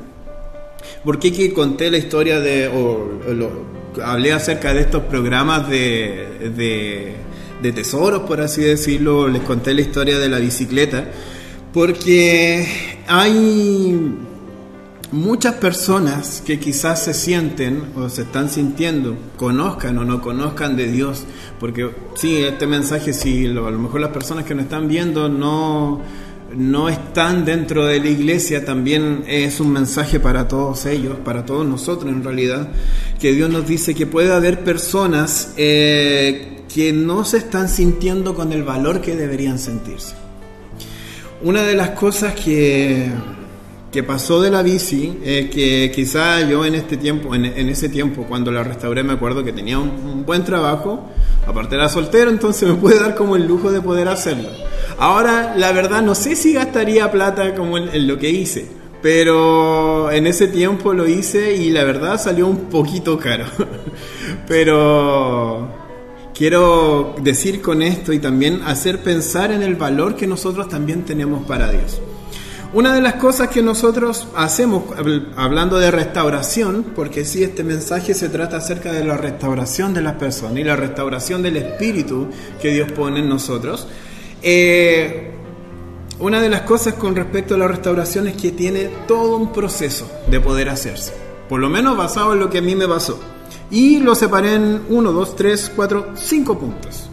Porque 1.03 1.31
que 1.31 1.53
conté 1.53 1.91
la 1.91 1.97
historia 1.97 2.39
de, 2.39 2.67
o, 2.67 4.01
hablé 4.03 4.33
acerca 4.33 4.73
de 4.73 4.81
estos 4.81 5.03
programas 5.03 5.69
de, 5.69 7.15
de 7.61 7.71
tesoros, 7.71 8.23
por 8.23 8.41
así 8.41 8.63
decirlo, 8.63 9.27
les 9.27 9.41
conté 9.43 9.73
la 9.73 9.81
historia 9.81 10.19
de 10.19 10.29
la 10.29 10.37
bicicleta 10.39 11.05
Porque 11.73 12.94
hay 13.07 14.17
muchas 15.11 15.55
personas 15.55 16.41
que 16.45 16.59
quizás 16.59 17.03
se 17.03 17.13
sienten 17.13 17.83
o 17.95 18.09
se 18.09 18.23
están 18.23 18.49
sintiendo, 18.49 19.15
conozcan 19.37 19.97
o 19.97 20.05
no 20.05 20.21
conozcan 20.21 20.75
de 20.75 20.91
Dios, 20.91 21.25
porque 21.59 21.89
sí, 22.15 22.37
este 22.37 22.67
mensaje, 22.67 23.13
si 23.13 23.45
a 23.45 23.49
lo 23.49 23.79
mejor 23.79 24.01
las 24.01 24.11
personas 24.11 24.45
que 24.45 24.55
nos 24.55 24.65
están 24.65 24.87
viendo 24.87 25.29
no, 25.29 26.01
no 26.55 26.89
están 26.89 27.45
dentro 27.45 27.85
de 27.85 27.99
la 27.99 28.09
iglesia, 28.09 28.65
también 28.65 29.23
es 29.27 29.59
un 29.59 29.71
mensaje 29.71 30.19
para 30.19 30.47
todos 30.47 30.85
ellos, 30.85 31.17
para 31.23 31.45
todos 31.45 31.65
nosotros 31.65 32.11
en 32.11 32.23
realidad, 32.23 32.69
que 33.19 33.33
Dios 33.33 33.49
nos 33.49 33.67
dice 33.67 33.93
que 33.93 34.07
puede 34.07 34.33
haber 34.33 34.63
personas 34.63 35.53
eh, 35.57 36.63
que 36.73 36.91
no 36.91 37.23
se 37.23 37.37
están 37.37 37.69
sintiendo 37.69 38.35
con 38.35 38.51
el 38.51 38.63
valor 38.63 39.01
que 39.01 39.15
deberían 39.15 39.59
sentirse. 39.59 40.24
Una 41.41 41.63
de 41.63 41.75
las 41.75 41.91
cosas 41.91 42.33
que, 42.33 43.09
que 43.91 44.03
pasó 44.03 44.41
de 44.41 44.51
la 44.51 44.61
bici 44.61 45.19
es 45.23 45.49
que 45.49 45.91
quizá 45.93 46.41
yo 46.41 46.65
en 46.65 46.75
este 46.75 46.97
tiempo, 46.97 47.33
en, 47.33 47.45
ese 47.45 47.87
tiempo 47.87 48.25
cuando 48.27 48.51
la 48.51 48.63
restauré 48.63 49.03
me 49.03 49.13
acuerdo 49.13 49.43
que 49.43 49.53
tenía 49.53 49.79
un, 49.79 50.25
buen 50.25 50.43
trabajo, 50.43 51.09
aparte 51.47 51.75
era 51.75 51.87
soltero, 51.87 52.29
entonces 52.29 52.67
me 52.69 52.75
puede 52.75 52.99
dar 52.99 53.15
como 53.15 53.35
el 53.35 53.47
lujo 53.47 53.71
de 53.71 53.79
poder 53.79 54.07
hacerlo. 54.07 54.49
Ahora, 54.97 55.55
la 55.55 55.71
verdad, 55.71 56.01
no 56.01 56.13
sé 56.13 56.35
si 56.35 56.53
gastaría 56.53 57.09
plata 57.11 57.55
como 57.55 57.77
en 57.77 58.07
lo 58.07 58.17
que 58.17 58.29
hice, 58.29 58.67
pero 59.01 60.11
en 60.11 60.27
ese 60.27 60.47
tiempo 60.47 60.93
lo 60.93 61.07
hice 61.07 61.55
y 61.55 61.69
la 61.69 61.83
verdad 61.83 62.19
salió 62.19 62.47
un 62.47 62.69
poquito 62.69 63.17
caro. 63.17 63.45
pero 64.47 65.84
quiero 66.35 67.15
decir 67.21 67.61
con 67.61 67.81
esto 67.81 68.13
y 68.13 68.19
también 68.19 68.61
hacer 68.63 69.01
pensar 69.01 69.51
en 69.51 69.63
el 69.63 69.75
valor 69.75 70.15
que 70.15 70.27
nosotros 70.27 70.67
también 70.67 71.03
tenemos 71.03 71.45
para 71.47 71.71
Dios. 71.71 72.01
Una 72.73 72.93
de 72.93 73.01
las 73.01 73.13
cosas 73.13 73.47
que 73.47 73.61
nosotros 73.61 74.27
hacemos, 74.35 74.83
hablando 75.37 75.79
de 75.79 75.91
restauración, 75.91 76.83
porque 76.93 77.23
sí, 77.23 77.41
este 77.41 77.63
mensaje 77.63 78.13
se 78.13 78.27
trata 78.27 78.57
acerca 78.57 78.91
de 78.91 79.05
la 79.05 79.15
restauración 79.15 79.93
de 79.93 80.01
las 80.01 80.15
personas 80.15 80.57
y 80.57 80.63
la 80.65 80.75
restauración 80.75 81.41
del 81.41 81.55
espíritu 81.55 82.27
que 82.61 82.73
Dios 82.73 82.91
pone 82.91 83.19
en 83.19 83.29
nosotros, 83.29 83.87
eh, 84.41 85.31
una 86.19 86.41
de 86.41 86.49
las 86.49 86.61
cosas 86.63 86.95
con 86.95 87.15
respecto 87.15 87.55
a 87.55 87.57
la 87.57 87.67
restauración 87.69 88.27
es 88.27 88.35
que 88.35 88.51
tiene 88.51 88.89
todo 89.07 89.37
un 89.37 89.53
proceso 89.53 90.11
de 90.27 90.41
poder 90.41 90.67
hacerse, 90.67 91.13
por 91.47 91.61
lo 91.61 91.69
menos 91.69 91.95
basado 91.95 92.33
en 92.33 92.39
lo 92.39 92.49
que 92.49 92.57
a 92.57 92.61
mí 92.61 92.75
me 92.75 92.87
pasó. 92.89 93.34
Y 93.71 93.99
lo 93.99 94.15
separé 94.15 94.55
en 94.55 94.81
1, 94.89 95.11
2, 95.11 95.35
3, 95.35 95.71
4, 95.75 96.07
5 96.15 96.59
puntos 96.59 97.09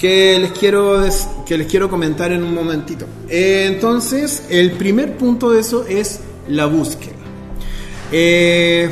que 0.00 0.38
les 0.38 0.52
quiero, 0.52 1.04
que 1.44 1.58
les 1.58 1.66
quiero 1.66 1.90
comentar 1.90 2.32
en 2.32 2.42
un 2.42 2.54
momentito. 2.54 3.04
entonces, 3.28 4.44
el 4.48 4.72
primer 4.72 5.18
punto 5.18 5.50
de 5.50 5.60
eso 5.60 5.84
es 5.86 6.20
la 6.48 6.64
búsqueda. 6.64 7.16
Eh, 8.10 8.88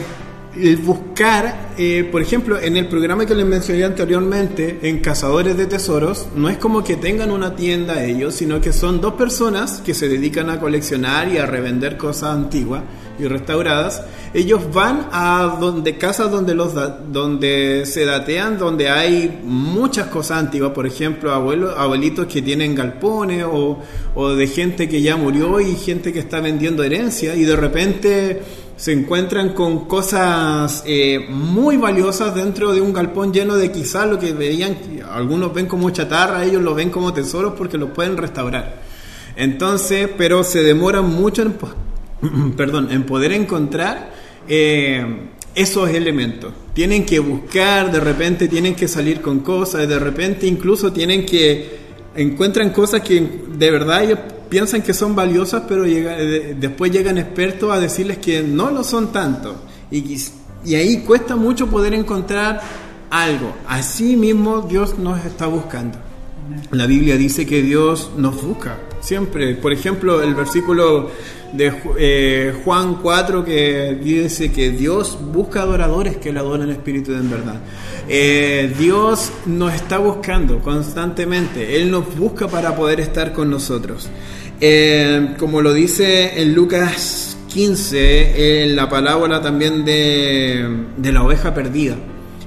el 0.55 0.77
buscar, 0.77 1.71
eh, 1.79 2.07
por 2.11 2.21
ejemplo, 2.21 2.61
en 2.61 2.77
el 2.77 2.89
programa 2.89 3.25
que 3.25 3.35
les 3.35 3.47
mencioné 3.47 3.85
anteriormente, 3.85 4.81
en 4.83 4.99
Cazadores 4.99 5.57
de 5.57 5.67
Tesoros, 5.67 6.27
no 6.35 6.49
es 6.49 6.59
como 6.59 6.85
que 6.85 6.97
tengan 6.97 7.31
una 7.31 7.55
tienda 7.57 8.05
ellos, 8.05 8.35
sino 8.35 8.61
que 8.61 8.73
son 8.73 9.01
dos 9.01 9.15
personas 9.15 9.81
que 9.81 9.95
se 9.95 10.09
dedican 10.09 10.51
a 10.51 10.61
coleccionar 10.61 11.29
y 11.29 11.39
a 11.39 11.47
revender 11.47 11.97
cosas 11.97 12.35
antiguas 12.35 12.83
y 13.19 13.25
restauradas. 13.25 14.03
Ellos 14.35 14.73
van 14.73 15.09
a 15.11 15.57
donde 15.59 15.97
casas 15.97 16.31
donde 16.31 16.55
los 16.55 16.75
donde 17.11 17.85
se 17.87 18.05
datean, 18.05 18.59
donde 18.59 18.91
hay 18.91 19.41
muchas 19.43 20.09
cosas 20.09 20.39
antiguas, 20.39 20.73
por 20.73 20.87
ejemplo, 20.87 21.33
abuelos, 21.33 21.75
abuelitos 21.77 22.27
que 22.27 22.43
tienen 22.43 22.75
galpones 22.75 23.45
o, 23.45 23.79
o 24.15 24.29
de 24.31 24.47
gente 24.47 24.89
que 24.89 25.01
ya 25.01 25.17
murió 25.17 25.61
y 25.61 25.75
gente 25.77 26.13
que 26.13 26.19
está 26.19 26.41
vendiendo 26.41 26.83
herencia 26.83 27.35
y 27.35 27.45
de 27.45 27.57
repente 27.57 28.43
se 28.79 28.93
encuentran 28.93 29.55
con 29.55 29.87
cosas 29.87 30.85
eh, 30.87 31.27
muy 31.29 31.77
valiosas 31.77 32.33
dentro 32.35 32.73
de 32.73 32.81
un 32.81 32.93
galpón 32.93 33.33
lleno 33.33 33.57
de 33.57 33.73
quizás 33.73 34.09
lo 34.09 34.21
que 34.21 34.33
veían, 34.33 34.77
algunos 35.11 35.53
ven 35.53 35.67
como 35.67 35.91
chatarra, 35.91 36.45
ellos 36.45 36.63
lo 36.63 36.77
ven 36.77 36.91
como 36.91 37.13
tesoros 37.13 37.55
porque 37.59 37.77
lo 37.77 37.93
pueden 37.93 38.17
restaurar. 38.17 38.81
Entonces, 39.35 40.09
pero 40.17 40.45
se 40.45 40.63
demoran 40.63 41.07
mucho 41.07 41.45
perdón, 42.57 42.93
en 42.93 43.05
poder 43.05 43.33
encontrar 43.33 44.18
eh, 44.49 45.05
esos 45.55 45.91
elementos. 45.91 46.53
Tienen 46.73 47.05
que 47.05 47.19
buscar, 47.19 47.91
de 47.91 48.01
repente 48.01 48.49
tienen 48.49 48.75
que 48.75 48.89
salir 48.89 49.21
con 49.21 49.41
cosas, 49.41 49.89
de 49.89 49.99
repente 49.99 50.47
incluso 50.47 50.93
tienen 50.93 51.27
que 51.27 51.79
encuentran 52.15 52.71
cosas 52.71 53.03
que 53.03 53.21
de 53.21 53.71
verdad 53.71 54.05
ellos 54.05 54.19
piensan 54.49 54.83
que 54.83 54.95
son 54.95 55.15
valiosas, 55.15 55.65
pero 55.69 55.83
después 55.83 56.91
llegan 56.93 57.19
expertos 57.19 57.73
a 57.73 57.81
decirles 57.81 58.19
que 58.19 58.43
no 58.43 58.71
lo 58.71 58.85
son 58.85 59.13
tanto. 59.13 59.57
Y, 59.91 60.17
y 60.65 60.75
ahí 60.75 60.99
cuesta 60.99 61.37
mucho 61.37 61.67
poder 61.67 61.95
encontrar 61.95 62.61
algo. 63.11 63.55
Así 63.67 64.17
mismo 64.17 64.63
Dios 64.63 64.99
nos 64.99 65.25
está 65.25 65.47
buscando. 65.47 65.99
La 66.71 66.87
Biblia 66.87 67.17
dice 67.17 67.47
que 67.47 67.63
Dios 67.63 68.11
nos 68.17 68.43
busca 68.43 68.79
siempre. 69.01 69.55
Por 69.55 69.73
ejemplo, 69.73 70.23
el 70.23 70.35
versículo 70.35 71.11
de 71.53 71.73
eh, 71.99 72.55
Juan 72.65 72.97
4 73.03 73.45
que 73.45 73.99
dice 74.03 74.53
que 74.53 74.71
Dios 74.71 75.19
busca 75.33 75.63
adoradores 75.63 76.19
que 76.19 76.33
le 76.33 76.41
adoren 76.41 76.69
en 76.69 76.71
espíritu 76.71 77.13
de 77.13 77.19
en 77.19 77.31
verdad. 77.31 77.61
Eh, 78.09 78.73
Dios 78.79 79.33
nos 79.47 79.75
está 79.75 79.99
buscando 79.99 80.61
constantemente, 80.61 81.77
Él 81.77 81.91
nos 81.91 82.17
busca 82.17 82.49
para 82.49 82.75
poder 82.75 83.01
estar 83.01 83.33
con 83.33 83.51
nosotros. 83.51 84.09
Eh, 84.61 85.35
como 85.39 85.63
lo 85.63 85.73
dice 85.73 86.41
en 86.41 86.55
Lucas 86.55 87.37
15, 87.49 88.65
en 88.65 88.77
la 88.77 88.89
parábola 88.89 89.41
también 89.41 89.85
de, 89.85 90.87
de 90.97 91.13
la 91.13 91.23
oveja 91.23 91.55
perdida. 91.55 91.97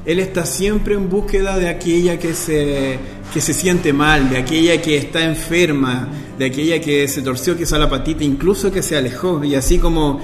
Él 0.06 0.20
está 0.20 0.46
siempre 0.46 0.96
en 0.96 1.10
búsqueda 1.10 1.58
de 1.58 1.70
aquella 1.70 2.18
que 2.18 2.34
se, 2.34 2.98
que 3.34 3.40
se 3.40 3.54
siente 3.54 3.94
mal, 3.94 4.30
de 4.30 4.38
aquella 4.38 4.82
que 4.82 4.98
está 4.98 5.24
enferma, 5.24 6.10
de 6.42 6.48
aquella 6.48 6.82
que 6.82 7.08
se 7.08 7.22
torció 7.22 7.56
quizá 7.56 7.78
la 7.78 7.88
patita, 7.88 8.24
incluso 8.24 8.72
que 8.72 8.82
se 8.82 8.98
alejó. 8.98 9.44
Y 9.44 9.54
así 9.54 9.78
como 9.78 10.20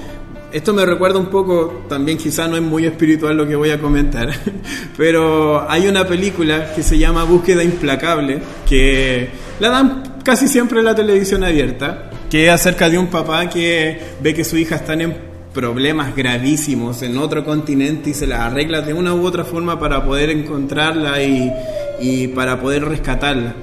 esto 0.52 0.74
me 0.74 0.84
recuerda 0.84 1.16
un 1.20 1.26
poco, 1.26 1.84
también 1.88 2.18
quizá 2.18 2.48
no 2.48 2.56
es 2.56 2.62
muy 2.62 2.86
espiritual 2.86 3.36
lo 3.36 3.46
que 3.46 3.54
voy 3.54 3.70
a 3.70 3.80
comentar, 3.80 4.28
pero 4.96 5.70
hay 5.70 5.86
una 5.86 6.08
película 6.08 6.74
que 6.74 6.82
se 6.82 6.98
llama 6.98 7.22
Búsqueda 7.22 7.62
Implacable, 7.62 8.40
que 8.68 9.28
la 9.60 9.68
dan 9.68 10.02
casi 10.24 10.48
siempre 10.48 10.80
en 10.80 10.86
la 10.86 10.96
televisión 10.96 11.44
abierta, 11.44 12.10
que 12.28 12.50
acerca 12.50 12.90
de 12.90 12.98
un 12.98 13.06
papá 13.06 13.48
que 13.48 14.00
ve 14.20 14.34
que 14.34 14.42
su 14.42 14.56
hija 14.56 14.74
está 14.74 14.94
en 14.94 15.16
problemas 15.54 16.16
gravísimos 16.16 17.00
en 17.02 17.16
otro 17.16 17.44
continente 17.44 18.10
y 18.10 18.14
se 18.14 18.26
las 18.26 18.40
arregla 18.40 18.80
de 18.80 18.92
una 18.92 19.14
u 19.14 19.24
otra 19.24 19.44
forma 19.44 19.78
para 19.78 20.04
poder 20.04 20.30
encontrarla 20.30 21.22
y, 21.22 21.52
y 22.00 22.26
para 22.26 22.60
poder 22.60 22.86
rescatarla. 22.86 23.54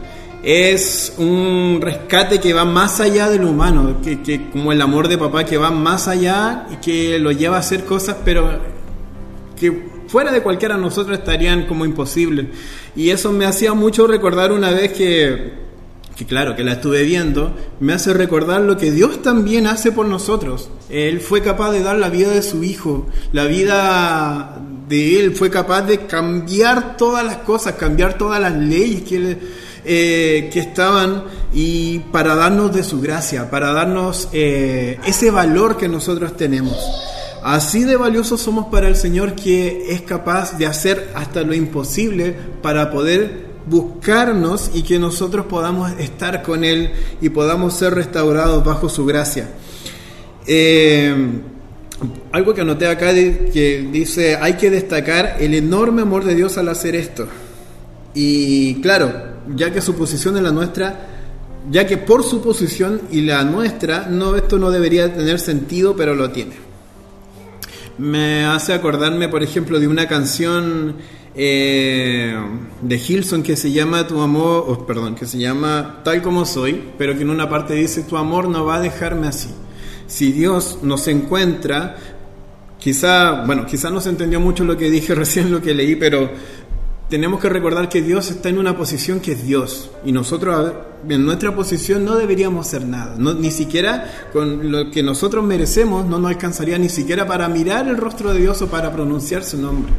Es 0.45 1.13
un 1.17 1.79
rescate 1.81 2.39
que 2.39 2.53
va 2.53 2.65
más 2.65 2.99
allá 2.99 3.29
del 3.29 3.43
humano, 3.45 3.99
que, 4.03 4.21
que, 4.21 4.51
como 4.51 4.71
el 4.71 4.79
amor 4.79 5.07
de 5.07 5.17
papá 5.17 5.43
que 5.43 5.57
va 5.57 5.71
más 5.71 6.07
allá 6.07 6.67
y 6.71 6.75
que 6.75 7.17
lo 7.17 7.31
lleva 7.31 7.57
a 7.57 7.61
hacer 7.61 7.83
cosas, 7.83 8.17
pero 8.23 8.59
que 9.59 9.87
fuera 10.07 10.31
de 10.31 10.43
cualquiera 10.43 10.75
de 10.75 10.81
nosotros 10.81 11.17
estarían 11.17 11.65
como 11.65 11.83
imposibles. 11.83 12.45
Y 12.95 13.09
eso 13.09 13.31
me 13.31 13.45
hacía 13.45 13.73
mucho 13.73 14.05
recordar 14.05 14.51
una 14.51 14.69
vez 14.69 14.93
que 14.93 15.65
que 16.15 16.25
claro, 16.25 16.55
que 16.55 16.63
la 16.63 16.73
estuve 16.73 17.03
viendo, 17.03 17.53
me 17.81 17.91
hace 17.91 18.13
recordar 18.13 18.61
lo 18.61 18.77
que 18.77 18.89
Dios 18.89 19.21
también 19.21 19.67
hace 19.67 19.91
por 19.91 20.05
nosotros. 20.05 20.69
Él 20.89 21.19
fue 21.19 21.41
capaz 21.41 21.71
de 21.71 21.83
dar 21.83 21.97
la 21.97 22.09
vida 22.09 22.29
de 22.29 22.41
su 22.41 22.63
hijo, 22.63 23.07
la 23.33 23.45
vida 23.45 24.61
de 24.87 25.19
él, 25.19 25.35
fue 25.35 25.49
capaz 25.49 25.81
de 25.81 26.05
cambiar 26.05 26.95
todas 26.95 27.25
las 27.25 27.37
cosas, 27.37 27.73
cambiar 27.73 28.17
todas 28.17 28.39
las 28.39 28.55
leyes 28.55 29.01
que, 29.01 29.37
eh, 29.85 30.49
que 30.51 30.59
estaban 30.59 31.23
y 31.53 31.99
para 32.11 32.35
darnos 32.35 32.73
de 32.73 32.83
su 32.83 32.99
gracia, 33.01 33.49
para 33.49 33.71
darnos 33.71 34.29
eh, 34.33 34.99
ese 35.05 35.31
valor 35.31 35.77
que 35.77 35.87
nosotros 35.87 36.35
tenemos. 36.35 36.75
Así 37.43 37.83
de 37.83 37.95
valiosos 37.95 38.41
somos 38.41 38.67
para 38.67 38.87
el 38.87 38.95
Señor 38.95 39.35
que 39.35 39.93
es 39.93 40.01
capaz 40.01 40.57
de 40.57 40.65
hacer 40.65 41.11
hasta 41.13 41.43
lo 41.43 41.53
imposible 41.53 42.35
para 42.61 42.89
poder 42.89 43.45
buscarnos 43.67 44.71
y 44.73 44.83
que 44.83 44.99
nosotros 44.99 45.45
podamos 45.45 45.91
estar 45.99 46.41
con 46.41 46.63
Él 46.63 46.91
y 47.21 47.29
podamos 47.29 47.75
ser 47.75 47.93
restaurados 47.93 48.63
bajo 48.65 48.89
su 48.89 49.05
gracia. 49.05 49.49
Eh, 50.47 51.15
algo 52.31 52.53
que 52.53 52.61
anoté 52.61 52.87
acá 52.87 53.13
que 53.13 53.87
dice, 53.91 54.35
hay 54.35 54.53
que 54.53 54.69
destacar 54.69 55.37
el 55.39 55.53
enorme 55.53 56.01
amor 56.01 56.25
de 56.25 56.35
Dios 56.35 56.57
al 56.57 56.69
hacer 56.69 56.95
esto. 56.95 57.27
Y 58.15 58.75
claro, 58.75 59.11
ya 59.55 59.71
que 59.71 59.81
su 59.81 59.93
posición 59.95 60.37
es 60.37 60.43
la 60.43 60.51
nuestra, 60.51 61.07
ya 61.69 61.85
que 61.85 61.97
por 61.97 62.23
su 62.23 62.41
posición 62.41 63.01
y 63.11 63.21
la 63.21 63.43
nuestra, 63.43 64.07
no, 64.09 64.35
esto 64.35 64.57
no 64.57 64.71
debería 64.71 65.13
tener 65.13 65.39
sentido, 65.39 65.95
pero 65.95 66.15
lo 66.15 66.31
tiene. 66.31 66.55
Me 67.97 68.45
hace 68.45 68.73
acordarme, 68.73 69.29
por 69.29 69.43
ejemplo, 69.43 69.79
de 69.79 69.87
una 69.87 70.07
canción 70.07 70.95
eh, 71.35 72.33
de 72.81 72.95
Hilson 72.95 73.43
que 73.43 73.57
se 73.57 73.71
llama 73.71 74.07
Tu 74.07 74.19
amor, 74.21 74.65
oh, 74.67 74.85
perdón, 74.85 75.15
que 75.15 75.25
se 75.25 75.37
llama 75.37 76.01
Tal 76.03 76.21
como 76.21 76.45
soy, 76.45 76.81
pero 76.97 77.15
que 77.15 77.23
en 77.23 77.29
una 77.29 77.49
parte 77.49 77.73
dice 77.73 78.03
Tu 78.03 78.15
amor 78.15 78.47
no 78.47 78.65
va 78.65 78.75
a 78.75 78.81
dejarme 78.81 79.27
así. 79.27 79.49
Si 80.07 80.31
Dios 80.31 80.79
nos 80.83 81.07
encuentra, 81.07 81.97
quizá, 82.79 83.43
bueno, 83.45 83.65
quizá 83.65 83.89
no 83.89 83.99
se 83.99 84.09
entendió 84.09 84.39
mucho 84.39 84.63
lo 84.63 84.77
que 84.77 84.89
dije 84.89 85.15
recién, 85.15 85.51
lo 85.51 85.61
que 85.61 85.73
leí, 85.73 85.95
pero 85.95 86.29
tenemos 87.09 87.39
que 87.39 87.49
recordar 87.49 87.89
que 87.89 88.01
Dios 88.01 88.31
está 88.31 88.49
en 88.49 88.57
una 88.57 88.75
posición 88.75 89.19
que 89.19 89.33
es 89.33 89.43
Dios 89.43 89.91
y 90.03 90.11
nosotros 90.11 90.73
en 91.07 91.25
nuestra 91.25 91.55
posición 91.55 92.03
no 92.03 92.15
deberíamos 92.15 92.67
hacer 92.67 92.85
nada, 92.85 93.15
ni 93.17 93.51
siquiera 93.51 94.29
con 94.33 94.71
lo 94.71 94.89
que 94.89 95.03
nosotros 95.03 95.43
merecemos 95.43 96.05
no 96.05 96.17
nos 96.17 96.31
alcanzaría 96.31 96.79
ni 96.79 96.89
siquiera 96.89 97.27
para 97.27 97.47
mirar 97.47 97.87
el 97.87 97.97
rostro 97.97 98.33
de 98.33 98.39
Dios 98.39 98.61
o 98.61 98.67
para 98.67 98.91
pronunciar 98.91 99.43
su 99.43 99.57
nombre. 99.57 99.91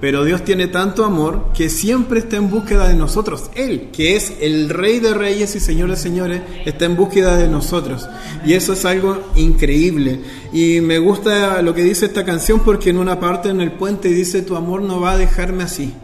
Pero 0.00 0.24
Dios 0.24 0.44
tiene 0.44 0.66
tanto 0.66 1.04
amor 1.04 1.50
que 1.54 1.70
siempre 1.70 2.18
está 2.18 2.36
en 2.36 2.50
búsqueda 2.50 2.88
de 2.88 2.94
nosotros. 2.94 3.44
Él, 3.54 3.88
que 3.90 4.16
es 4.16 4.34
el 4.40 4.68
Rey 4.68 5.00
de 5.00 5.14
Reyes 5.14 5.56
y 5.56 5.60
Señor 5.60 5.88
de 5.88 5.96
Señores, 5.96 6.42
está 6.66 6.84
en 6.84 6.96
búsqueda 6.96 7.38
de 7.38 7.48
nosotros. 7.48 8.06
Y 8.44 8.52
eso 8.52 8.74
es 8.74 8.84
algo 8.84 9.22
increíble. 9.34 10.20
Y 10.52 10.82
me 10.82 10.98
gusta 10.98 11.62
lo 11.62 11.72
que 11.72 11.82
dice 11.82 12.04
esta 12.04 12.24
canción 12.24 12.60
porque 12.60 12.90
en 12.90 12.98
una 12.98 13.18
parte 13.18 13.48
en 13.48 13.62
el 13.62 13.72
puente 13.72 14.08
dice, 14.08 14.42
tu 14.42 14.56
amor 14.56 14.82
no 14.82 15.00
va 15.00 15.12
a 15.12 15.16
dejarme 15.16 15.62
así. 15.62 15.94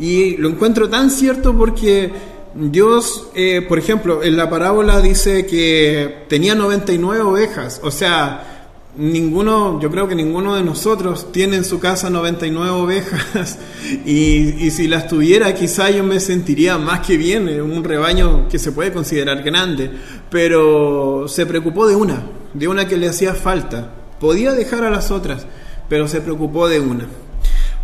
Y 0.00 0.38
lo 0.38 0.48
encuentro 0.48 0.88
tan 0.88 1.10
cierto 1.10 1.56
porque 1.56 2.10
Dios, 2.54 3.28
eh, 3.34 3.64
por 3.68 3.78
ejemplo, 3.78 4.22
en 4.22 4.36
la 4.36 4.48
parábola 4.48 5.00
dice 5.02 5.44
que 5.46 6.24
tenía 6.26 6.54
99 6.54 7.20
ovejas. 7.20 7.80
O 7.84 7.90
sea, 7.90 8.70
ninguno, 8.96 9.78
yo 9.78 9.90
creo 9.90 10.08
que 10.08 10.14
ninguno 10.14 10.56
de 10.56 10.62
nosotros 10.62 11.30
tiene 11.32 11.56
en 11.56 11.64
su 11.64 11.78
casa 11.78 12.08
99 12.10 12.70
ovejas. 12.70 13.58
Y, 14.06 14.66
y 14.66 14.70
si 14.70 14.86
las 14.86 15.08
tuviera, 15.08 15.52
quizá 15.54 15.90
yo 15.90 16.04
me 16.04 16.20
sentiría 16.20 16.78
más 16.78 17.00
que 17.00 17.16
bien, 17.16 17.48
un 17.60 17.82
rebaño 17.82 18.48
que 18.48 18.58
se 18.58 18.72
puede 18.72 18.92
considerar 18.92 19.42
grande. 19.42 19.90
Pero 20.30 21.26
se 21.28 21.44
preocupó 21.44 21.86
de 21.86 21.96
una, 21.96 22.22
de 22.54 22.68
una 22.68 22.86
que 22.86 22.96
le 22.96 23.08
hacía 23.08 23.34
falta. 23.34 23.90
Podía 24.20 24.52
dejar 24.52 24.84
a 24.84 24.90
las 24.90 25.10
otras, 25.10 25.46
pero 25.88 26.08
se 26.08 26.20
preocupó 26.20 26.68
de 26.68 26.80
una. 26.80 27.06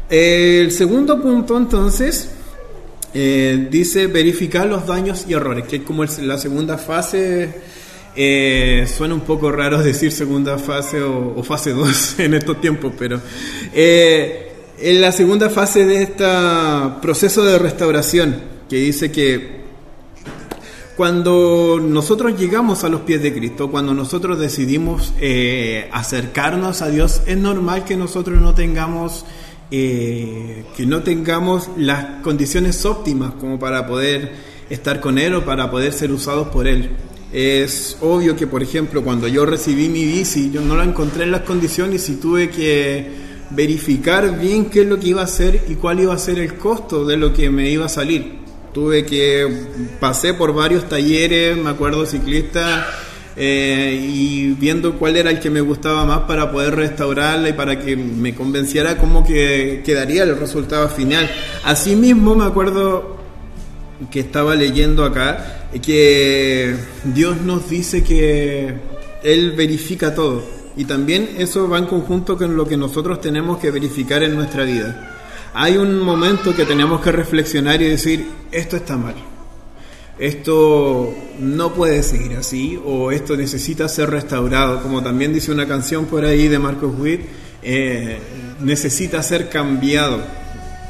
El 0.09 0.71
segundo 0.71 1.21
punto 1.21 1.57
entonces 1.57 2.31
eh, 3.13 3.69
dice 3.71 4.07
verificar 4.07 4.67
los 4.67 4.87
daños 4.87 5.25
y 5.29 5.33
errores, 5.33 5.67
que 5.67 5.77
es 5.77 5.83
como 5.83 6.05
la 6.05 6.39
segunda 6.39 6.79
fase, 6.79 7.53
eh, 8.15 8.87
suena 8.87 9.15
un 9.15 9.23
poco 9.23 9.51
raro 9.51 9.83
decir 9.83 10.13
segunda 10.13 10.59
fase 10.59 11.03
o, 11.03 11.43
fase 11.43 11.73
2 11.73 12.19
en 12.21 12.35
estos 12.35 12.61
tiempos, 12.61 12.93
pero 12.97 13.21
eh, 13.75 14.53
en 14.79 15.01
la 15.01 15.11
segunda 15.11 15.51
fase 15.51 15.87
de 15.87 16.03
este 16.03 16.25
proceso 17.03 17.43
de 17.43 17.59
restauración, 17.59 18.43
que 18.69 18.77
dice 18.77 19.11
que 19.11 19.65
cuando 20.97 21.81
nosotros 21.83 22.39
llegamos 22.39 22.85
a 22.85 22.89
los 22.89 23.01
pies 23.01 23.23
de 23.23 23.35
Cristo, 23.35 23.71
cuando 23.71 23.93
nosotros 23.93 24.39
decidimos 24.39 25.13
acercarnos 25.93 26.81
a 26.81 26.89
Dios, 26.89 27.23
es 27.27 27.37
normal 27.37 27.85
que 27.85 27.97
nosotros 27.97 28.41
no 28.41 28.55
tengamos 28.55 29.25
eh, 29.71 30.65
que 30.77 30.87
no 30.87 31.03
tengamos 31.03 31.69
las 31.77 32.23
condiciones 32.23 32.85
óptimas 32.85 33.33
como 33.35 33.59
para 33.59 33.87
poder 33.87 34.33
estar 34.71 35.01
con 35.01 35.19
Él 35.19 35.35
o 35.35 35.45
para 35.45 35.71
poder 35.71 35.93
ser 35.93 36.13
usados 36.13 36.49
por 36.49 36.67
Él. 36.67 36.91
Es 37.33 37.99
obvio 38.01 38.37
que, 38.37 38.47
por 38.47 38.63
ejemplo, 38.63 39.03
cuando 39.03 39.27
yo 39.29 39.45
recibí 39.45 39.89
mi 39.89 40.05
bici, 40.05 40.51
yo 40.51 40.61
no 40.61 40.77
la 40.77 40.85
encontré 40.85 41.25
en 41.25 41.33
las 41.33 41.43
condiciones 41.43 42.09
y 42.09 42.17
tuve 42.17 42.51
que 42.51 43.27
verificar 43.51 44.39
bien 44.39 44.67
qué 44.67 44.83
es 44.83 44.87
lo 44.87 44.99
que 44.99 45.09
iba 45.09 45.21
a 45.21 45.25
hacer 45.25 45.65
y 45.69 45.75
cuál 45.75 46.01
iba 46.01 46.15
a 46.15 46.19
ser 46.19 46.39
el 46.39 46.55
costo 46.55 47.05
de 47.05 47.17
lo 47.17 47.33
que 47.33 47.51
me 47.51 47.69
iba 47.71 47.87
a 47.87 47.89
salir. 47.89 48.39
Tuve 48.73 49.05
que, 49.05 49.49
pasé 50.01 50.35
por 50.35 50.55
varios 50.55 50.89
talleres, 50.89 51.57
me 51.57 51.71
acuerdo, 51.71 52.07
ciclista, 52.07 52.87
eh, 53.39 54.01
y 54.03 54.49
viendo 54.53 54.99
cuál 54.99 55.17
era 55.17 55.31
el 55.31 55.41
que 55.41 55.51
me 55.51 55.61
gustaba 55.61 56.07
más 56.07 56.21
para 56.21 56.51
poder 56.51 56.75
restaurarla 56.75 57.51
y 57.51 57.53
para 57.53 57.79
que 57.79 57.95
me 57.95 58.35
convenciera 58.35 58.97
cómo 58.97 59.25
que 59.27 59.83
quedaría 59.85 60.23
el 60.23 60.39
resultado 60.39 60.89
final. 60.89 61.31
Asimismo, 61.63 62.35
me 62.35 62.45
acuerdo 62.45 63.17
que 64.11 64.21
estaba 64.21 64.55
leyendo 64.55 65.05
acá 65.05 65.69
que 65.83 66.75
Dios 67.05 67.43
nos 67.43 67.69
dice 67.69 68.03
que 68.03 68.75
Él 69.23 69.53
verifica 69.53 70.15
todo. 70.15 70.43
Y 70.77 70.85
también 70.85 71.31
eso 71.39 71.69
va 71.69 71.79
en 71.79 71.87
conjunto 71.87 72.37
con 72.37 72.57
lo 72.57 72.67
que 72.67 72.77
nosotros 72.77 73.21
tenemos 73.21 73.59
que 73.59 73.71
verificar 73.71 74.23
en 74.23 74.35
nuestra 74.35 74.65
vida. 74.65 75.15
Hay 75.53 75.77
un 75.77 76.01
momento 76.01 76.55
que 76.55 76.65
tenemos 76.65 77.01
que 77.01 77.13
reflexionar 77.13 77.81
y 77.81 77.89
decir, 77.89 78.27
esto 78.51 78.77
está 78.77 78.97
mal 78.97 79.36
esto 80.19 81.15
no 81.39 81.75
puede 81.75 82.03
seguir 82.03 82.37
así 82.37 82.81
o 82.85 83.13
esto 83.13 83.37
necesita 83.37 83.89
ser 83.89 84.11
restaurado, 84.11 84.83
como 84.83 85.03
también 85.03 85.35
dice 85.35 85.53
una 85.53 85.69
canción 85.69 86.07
por 86.07 86.25
ahí 86.25 86.49
de 86.49 86.59
Marcos 86.59 86.95
Witt, 86.99 87.21
eh, 87.63 88.19
necesita 88.61 89.23
ser 89.23 89.51
cambiado, 89.51 90.23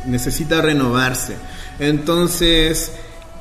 necesita 0.06 0.62
renovarse. 0.62 1.34
Entonces 1.80 2.92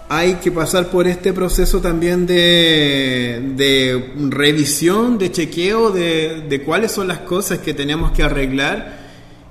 hay 0.09 0.35
que 0.35 0.51
pasar 0.51 0.89
por 0.89 1.07
este 1.07 1.33
proceso 1.33 1.81
también 1.81 2.25
de, 2.25 3.53
de 3.55 4.13
revisión, 4.29 5.17
de 5.17 5.31
chequeo 5.31 5.91
de, 5.91 6.45
de 6.47 6.63
cuáles 6.63 6.91
son 6.91 7.07
las 7.07 7.19
cosas 7.19 7.59
que 7.59 7.73
tenemos 7.73 8.11
que 8.11 8.23
arreglar. 8.23 9.04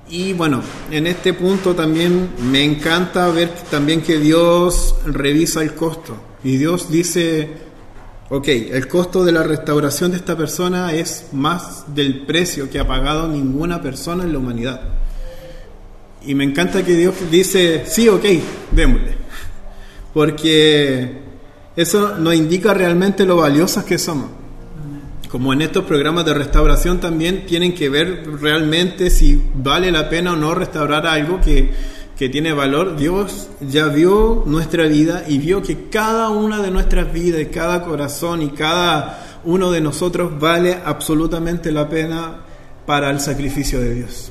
Y 0.08 0.34
bueno, 0.34 0.62
en 0.90 1.06
este 1.06 1.32
punto 1.32 1.74
también 1.74 2.30
me 2.50 2.62
encanta 2.62 3.28
ver 3.28 3.48
también 3.70 4.02
que 4.02 4.18
Dios 4.18 4.96
revisa 5.06 5.62
el 5.62 5.74
costo. 5.74 6.16
Y 6.42 6.58
Dios 6.58 6.90
dice, 6.90 7.48
ok, 8.28 8.48
el 8.48 8.86
costo 8.86 9.24
de 9.24 9.32
la 9.32 9.42
restauración 9.42 10.10
de 10.10 10.18
esta 10.18 10.36
persona 10.36 10.92
es 10.92 11.28
más 11.32 11.94
del 11.94 12.26
precio 12.26 12.68
que 12.68 12.78
ha 12.78 12.86
pagado 12.86 13.28
ninguna 13.28 13.80
persona 13.80 14.24
en 14.24 14.32
la 14.32 14.38
humanidad. 14.38 14.82
Y 16.26 16.34
me 16.34 16.44
encanta 16.44 16.84
que 16.84 16.94
Dios 16.94 17.14
dice, 17.30 17.84
sí, 17.86 18.08
ok, 18.08 18.24
démosle. 18.72 19.14
Porque 20.12 21.18
eso 21.76 22.18
nos 22.18 22.34
indica 22.34 22.74
realmente 22.74 23.24
lo 23.24 23.36
valiosas 23.36 23.84
que 23.84 23.98
somos. 23.98 24.43
Como 25.35 25.53
en 25.53 25.62
estos 25.62 25.83
programas 25.83 26.25
de 26.25 26.33
restauración 26.33 27.01
también 27.01 27.44
tienen 27.44 27.75
que 27.75 27.88
ver 27.88 28.23
realmente 28.40 29.11
si 29.11 29.42
vale 29.53 29.90
la 29.90 30.09
pena 30.09 30.35
o 30.35 30.37
no 30.37 30.55
restaurar 30.55 31.09
algo 31.09 31.40
que 31.40 31.73
que 32.16 32.29
tiene 32.29 32.53
valor, 32.53 32.97
Dios 32.97 33.49
ya 33.61 33.88
vio 33.88 34.44
nuestra 34.47 34.85
vida 34.87 35.25
y 35.27 35.38
vio 35.38 35.61
que 35.61 35.88
cada 35.90 36.31
una 36.31 36.62
de 36.62 36.70
nuestras 36.70 37.12
vidas, 37.12 37.49
cada 37.53 37.83
corazón 37.83 38.42
y 38.42 38.51
cada 38.51 39.40
uno 39.42 39.73
de 39.73 39.81
nosotros 39.81 40.38
vale 40.38 40.79
absolutamente 40.85 41.73
la 41.73 41.88
pena 41.88 42.44
para 42.87 43.11
el 43.11 43.18
sacrificio 43.18 43.81
de 43.81 43.92
Dios. 43.92 44.31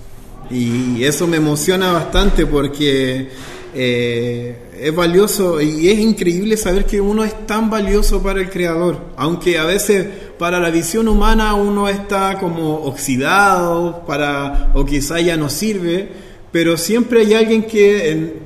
Y 0.50 1.04
eso 1.04 1.28
me 1.28 1.36
emociona 1.36 1.92
bastante 1.92 2.46
porque 2.46 3.28
eh, 3.76 4.56
es 4.80 4.96
valioso 4.96 5.60
y 5.60 5.90
es 5.90 6.00
increíble 6.00 6.58
saber 6.58 6.86
que 6.86 7.02
uno 7.02 7.24
es 7.24 7.48
tan 7.48 7.70
valioso 7.70 8.22
para 8.22 8.40
el 8.40 8.50
Creador, 8.50 9.00
aunque 9.18 9.58
a 9.58 9.66
veces 9.66 10.08
para 10.44 10.60
la 10.60 10.72
visión 10.72 11.08
humana 11.08 11.54
uno 11.54 11.88
está 11.88 12.38
como 12.38 12.84
oxidado 12.84 14.04
para, 14.06 14.72
o 14.74 14.84
quizá 14.84 15.22
ya 15.22 15.38
no 15.38 15.48
sirve, 15.48 16.10
pero 16.52 16.76
siempre 16.76 17.22
hay 17.22 17.34
alguien 17.34 17.64
que, 17.64 18.42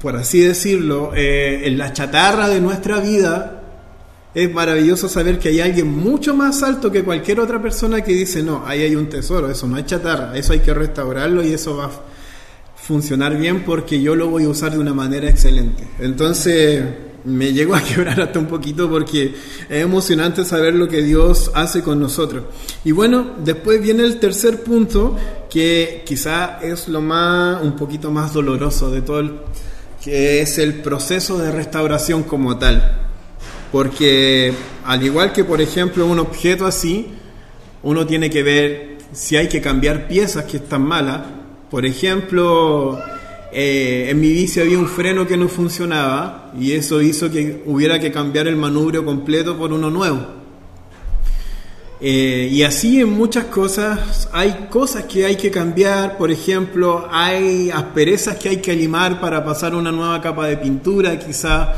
por 0.00 0.16
así 0.16 0.40
decirlo, 0.40 1.12
eh, 1.14 1.66
en 1.66 1.76
la 1.76 1.92
chatarra 1.92 2.48
de 2.48 2.62
nuestra 2.62 2.98
vida, 2.98 3.60
es 4.34 4.50
maravilloso 4.54 5.06
saber 5.06 5.38
que 5.38 5.50
hay 5.50 5.60
alguien 5.60 5.86
mucho 5.86 6.34
más 6.34 6.62
alto 6.62 6.90
que 6.90 7.04
cualquier 7.04 7.40
otra 7.40 7.60
persona 7.60 8.00
que 8.00 8.12
dice, 8.12 8.42
no, 8.42 8.62
ahí 8.66 8.80
hay 8.80 8.96
un 8.96 9.10
tesoro, 9.10 9.50
eso 9.50 9.66
no 9.66 9.76
es 9.76 9.84
chatarra, 9.84 10.34
eso 10.38 10.54
hay 10.54 10.60
que 10.60 10.72
restaurarlo 10.72 11.44
y 11.44 11.52
eso 11.52 11.76
va 11.76 11.84
a 11.84 11.90
funcionar 12.74 13.36
bien 13.36 13.64
porque 13.64 14.00
yo 14.00 14.16
lo 14.16 14.30
voy 14.30 14.44
a 14.44 14.48
usar 14.48 14.72
de 14.72 14.78
una 14.78 14.94
manera 14.94 15.28
excelente. 15.28 15.86
Entonces 15.98 16.84
me 17.24 17.52
llego 17.52 17.74
a 17.74 17.82
quebrar 17.84 18.20
hasta 18.20 18.38
un 18.38 18.46
poquito 18.46 18.88
porque 18.88 19.34
es 19.68 19.82
emocionante 19.82 20.44
saber 20.44 20.74
lo 20.74 20.88
que 20.88 21.02
Dios 21.02 21.50
hace 21.54 21.82
con 21.82 22.00
nosotros. 22.00 22.44
Y 22.84 22.92
bueno, 22.92 23.34
después 23.42 23.82
viene 23.82 24.04
el 24.04 24.20
tercer 24.20 24.62
punto, 24.62 25.16
que 25.50 26.02
quizá 26.06 26.60
es 26.62 26.88
lo 26.88 27.00
más, 27.00 27.62
un 27.62 27.76
poquito 27.76 28.10
más 28.10 28.32
doloroso 28.32 28.90
de 28.90 29.02
todo, 29.02 29.44
que 30.02 30.40
es 30.40 30.58
el 30.58 30.82
proceso 30.82 31.38
de 31.38 31.50
restauración 31.50 32.24
como 32.24 32.58
tal. 32.58 33.00
Porque 33.72 34.52
al 34.84 35.02
igual 35.02 35.32
que 35.32 35.44
por 35.44 35.60
ejemplo 35.60 36.06
un 36.06 36.20
objeto 36.20 36.66
así, 36.66 37.08
uno 37.82 38.06
tiene 38.06 38.30
que 38.30 38.42
ver 38.42 38.98
si 39.12 39.36
hay 39.36 39.48
que 39.48 39.60
cambiar 39.60 40.06
piezas 40.06 40.44
que 40.44 40.58
están 40.58 40.82
malas. 40.82 41.22
Por 41.70 41.84
ejemplo, 41.86 43.02
eh, 43.56 44.10
en 44.10 44.18
mi 44.18 44.32
bici 44.32 44.60
había 44.60 44.76
un 44.76 44.88
freno 44.88 45.28
que 45.28 45.36
no 45.36 45.48
funcionaba 45.48 46.50
y 46.58 46.72
eso 46.72 47.00
hizo 47.00 47.30
que 47.30 47.62
hubiera 47.66 48.00
que 48.00 48.10
cambiar 48.10 48.48
el 48.48 48.56
manubrio 48.56 49.04
completo 49.04 49.56
por 49.56 49.72
uno 49.72 49.90
nuevo. 49.90 50.26
Eh, 52.00 52.48
y 52.50 52.64
así 52.64 53.00
en 53.00 53.10
muchas 53.10 53.44
cosas 53.44 54.28
hay 54.32 54.66
cosas 54.68 55.04
que 55.04 55.24
hay 55.24 55.36
que 55.36 55.52
cambiar, 55.52 56.18
por 56.18 56.32
ejemplo, 56.32 57.08
hay 57.12 57.70
asperezas 57.70 58.36
que 58.36 58.48
hay 58.48 58.56
que 58.56 58.74
limar 58.74 59.20
para 59.20 59.44
pasar 59.44 59.76
una 59.76 59.92
nueva 59.92 60.20
capa 60.20 60.48
de 60.48 60.56
pintura, 60.56 61.16
quizá, 61.16 61.74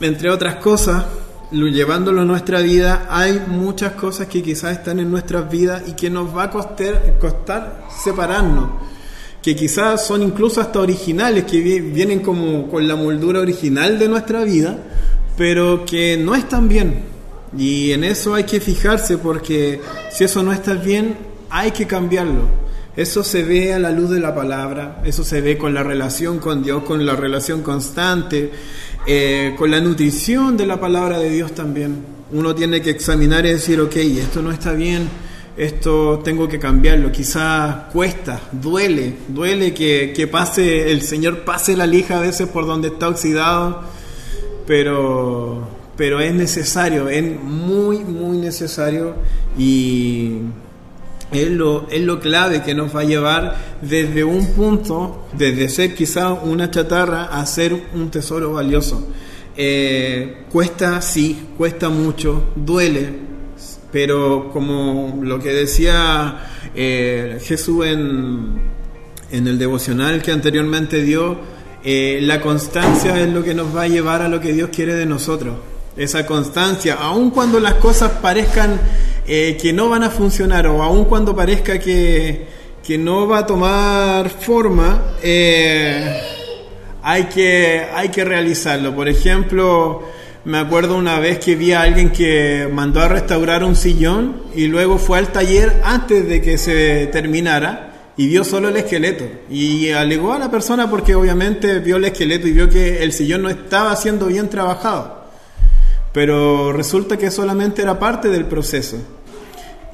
entre 0.00 0.30
otras 0.30 0.56
cosas, 0.56 1.06
llevándolo 1.50 2.20
a 2.20 2.24
nuestra 2.24 2.60
vida, 2.60 3.08
hay 3.10 3.42
muchas 3.48 3.94
cosas 3.94 4.28
que 4.28 4.44
quizás 4.44 4.78
están 4.78 5.00
en 5.00 5.10
nuestras 5.10 5.50
vidas 5.50 5.82
y 5.88 5.92
que 5.94 6.08
nos 6.08 6.34
va 6.34 6.44
a 6.44 6.50
costar, 6.50 7.18
costar 7.18 7.84
separarnos, 8.02 8.70
que 9.44 9.54
quizás 9.54 10.06
son 10.06 10.22
incluso 10.22 10.60
hasta 10.60 10.80
originales, 10.80 11.44
que 11.44 11.60
vienen 11.60 12.20
como 12.20 12.68
con 12.68 12.88
la 12.88 12.96
moldura 12.96 13.40
original 13.40 13.98
de 13.98 14.08
nuestra 14.08 14.42
vida, 14.42 14.78
pero 15.36 15.84
que 15.84 16.16
no 16.16 16.34
están 16.34 16.68
bien 16.68 17.14
y 17.56 17.92
en 17.92 18.04
eso 18.04 18.34
hay 18.34 18.44
que 18.44 18.60
fijarse 18.60 19.18
porque 19.18 19.80
si 20.10 20.24
eso 20.24 20.42
no 20.42 20.52
está 20.52 20.74
bien, 20.74 21.16
hay 21.50 21.70
que 21.70 21.86
cambiarlo. 21.86 22.64
Eso 22.96 23.24
se 23.24 23.42
ve 23.42 23.74
a 23.74 23.78
la 23.78 23.90
luz 23.90 24.10
de 24.10 24.20
la 24.20 24.34
palabra, 24.34 25.02
eso 25.04 25.24
se 25.24 25.40
ve 25.40 25.58
con 25.58 25.74
la 25.74 25.82
relación 25.82 26.38
con 26.38 26.62
Dios, 26.62 26.84
con 26.84 27.04
la 27.04 27.16
relación 27.16 27.62
constante, 27.62 28.52
eh, 29.06 29.54
con 29.58 29.70
la 29.70 29.80
nutrición 29.80 30.56
de 30.56 30.66
la 30.66 30.78
palabra 30.78 31.18
de 31.18 31.30
Dios 31.30 31.52
también. 31.52 32.04
Uno 32.32 32.54
tiene 32.54 32.80
que 32.80 32.90
examinar 32.90 33.46
y 33.46 33.50
decir, 33.50 33.80
ok, 33.80 33.96
esto 33.96 34.42
no 34.42 34.52
está 34.52 34.72
bien, 34.72 35.08
esto 35.56 36.20
tengo 36.24 36.48
que 36.48 36.58
cambiarlo. 36.58 37.12
Quizá 37.12 37.88
cuesta, 37.92 38.40
duele, 38.52 39.14
duele 39.28 39.72
que, 39.74 40.12
que 40.14 40.26
pase, 40.26 40.90
el 40.90 41.02
Señor 41.02 41.44
pase 41.44 41.76
la 41.76 41.86
lija 41.86 42.18
a 42.18 42.20
veces 42.20 42.48
por 42.48 42.66
donde 42.66 42.88
está 42.88 43.08
oxidado, 43.08 43.82
pero 44.66 45.84
pero 45.96 46.20
es 46.20 46.34
necesario, 46.34 47.08
es 47.08 47.24
muy, 47.40 47.98
muy 47.98 48.38
necesario 48.38 49.14
y 49.56 50.38
es 51.30 51.50
lo, 51.50 51.88
es 51.88 52.00
lo 52.00 52.20
clave 52.20 52.62
que 52.62 52.74
nos 52.74 52.94
va 52.94 53.00
a 53.00 53.04
llevar 53.04 53.56
desde 53.80 54.24
un 54.24 54.46
punto, 54.54 55.26
desde 55.36 55.68
ser 55.68 55.94
quizá 55.94 56.32
una 56.32 56.70
chatarra, 56.70 57.24
a 57.24 57.44
ser 57.46 57.74
un 57.94 58.10
tesoro 58.10 58.52
valioso. 58.52 59.06
Eh, 59.56 60.44
cuesta, 60.50 61.00
sí, 61.00 61.50
cuesta 61.56 61.88
mucho, 61.88 62.50
duele, 62.56 63.33
pero 63.94 64.50
como 64.52 65.20
lo 65.22 65.38
que 65.38 65.50
decía 65.50 66.48
eh, 66.74 67.38
Jesús 67.40 67.86
en, 67.86 68.60
en 69.30 69.46
el 69.46 69.56
devocional 69.56 70.20
que 70.20 70.32
anteriormente 70.32 71.00
dio, 71.00 71.38
eh, 71.84 72.18
la 72.20 72.40
constancia 72.40 73.16
es 73.20 73.32
lo 73.32 73.44
que 73.44 73.54
nos 73.54 73.74
va 73.74 73.82
a 73.82 73.86
llevar 73.86 74.20
a 74.20 74.28
lo 74.28 74.40
que 74.40 74.52
Dios 74.52 74.70
quiere 74.74 74.96
de 74.96 75.06
nosotros 75.06 75.54
esa 75.96 76.26
constancia, 76.26 76.94
aun 76.94 77.30
cuando 77.30 77.60
las 77.60 77.74
cosas 77.74 78.10
parezcan 78.20 78.80
eh, 79.28 79.56
que 79.62 79.72
no 79.72 79.88
van 79.88 80.02
a 80.02 80.10
funcionar 80.10 80.66
o 80.66 80.82
aun 80.82 81.04
cuando 81.04 81.36
parezca 81.36 81.78
que, 81.78 82.48
que 82.84 82.98
no 82.98 83.28
va 83.28 83.38
a 83.38 83.46
tomar 83.46 84.28
forma, 84.28 85.14
hay, 85.22 87.24
que, 87.32 87.86
hay 87.94 88.08
que 88.08 88.24
realizarlo. 88.24 88.92
Por 88.92 89.08
ejemplo, 89.08 90.02
me 90.44 90.58
acuerdo 90.58 90.96
una 90.96 91.18
vez 91.18 91.38
que 91.38 91.56
vi 91.56 91.72
a 91.72 91.82
alguien 91.82 92.10
que 92.10 92.68
mandó 92.72 93.00
a 93.00 93.08
restaurar 93.08 93.64
un 93.64 93.76
sillón 93.76 94.42
y 94.54 94.66
luego 94.66 94.98
fue 94.98 95.18
al 95.18 95.32
taller 95.32 95.80
antes 95.84 96.28
de 96.28 96.40
que 96.40 96.58
se 96.58 97.06
terminara 97.08 98.12
y 98.16 98.28
vio 98.28 98.44
solo 98.44 98.68
el 98.68 98.76
esqueleto. 98.76 99.24
Y 99.50 99.90
alegó 99.90 100.32
a 100.32 100.38
la 100.38 100.50
persona 100.50 100.88
porque 100.90 101.14
obviamente 101.14 101.78
vio 101.80 101.96
el 101.96 102.04
esqueleto 102.04 102.46
y 102.46 102.52
vio 102.52 102.68
que 102.68 103.02
el 103.02 103.12
sillón 103.12 103.42
no 103.42 103.48
estaba 103.48 103.96
siendo 103.96 104.26
bien 104.26 104.48
trabajado 104.48 105.24
pero 106.14 106.72
resulta 106.72 107.18
que 107.18 107.32
solamente 107.32 107.82
era 107.82 107.98
parte 107.98 108.28
del 108.28 108.44
proceso. 108.44 108.98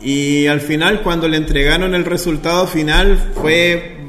Y 0.02 0.46
al 0.48 0.60
final, 0.60 1.00
cuando 1.00 1.26
le 1.26 1.38
entregaron 1.38 1.94
el 1.94 2.04
resultado 2.04 2.66
final, 2.66 3.32
fue 3.40 3.99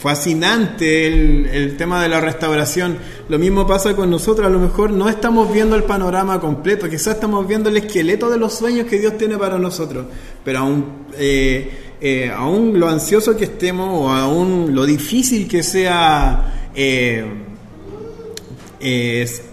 fascinante 0.00 1.06
el, 1.06 1.76
tema 1.76 2.02
de 2.02 2.08
la 2.08 2.20
restauración. 2.20 2.96
Lo 3.28 3.38
mismo 3.38 3.66
pasa 3.66 3.94
con 3.94 4.10
nosotros, 4.10 4.46
a 4.46 4.50
lo 4.50 4.58
mejor 4.58 4.90
no 4.90 5.10
estamos 5.10 5.52
viendo 5.52 5.76
el 5.76 5.84
panorama 5.84 6.40
completo, 6.40 6.88
quizás 6.88 7.16
estamos 7.16 7.46
viendo 7.46 7.68
el 7.68 7.76
esqueleto 7.76 8.30
de 8.30 8.38
los 8.38 8.54
sueños 8.54 8.86
que 8.86 8.98
Dios 8.98 9.18
tiene 9.18 9.36
para 9.36 9.58
nosotros, 9.58 10.06
pero 10.42 10.60
aún, 10.60 10.86
eh, 11.18 11.94
eh, 12.00 12.32
aún 12.34 12.80
lo 12.80 12.88
ansioso 12.88 13.36
que 13.36 13.44
estemos 13.44 13.88
o 13.92 14.08
aún 14.10 14.74
lo 14.74 14.86
difícil 14.86 15.46
que 15.46 15.62
sea... 15.62 16.70
Eh, 16.74 17.24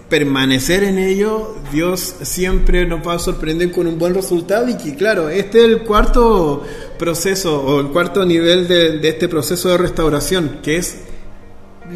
permanecer 0.09 0.83
en 0.83 0.97
ello, 0.97 1.55
Dios 1.71 2.15
siempre 2.21 2.85
nos 2.85 3.05
va 3.05 3.15
a 3.15 3.19
sorprender 3.19 3.71
con 3.71 3.87
un 3.87 3.99
buen 3.99 4.13
resultado 4.13 4.67
y 4.69 4.77
que 4.77 4.95
claro, 4.95 5.29
este 5.29 5.59
es 5.59 5.65
el 5.65 5.83
cuarto 5.83 6.63
proceso 6.97 7.61
o 7.61 7.81
el 7.81 7.87
cuarto 7.87 8.25
nivel 8.25 8.67
de, 8.67 9.07
este 9.07 9.27
proceso 9.27 9.69
de 9.69 9.77
restauración, 9.77 10.59
que 10.63 10.77
es 10.77 10.99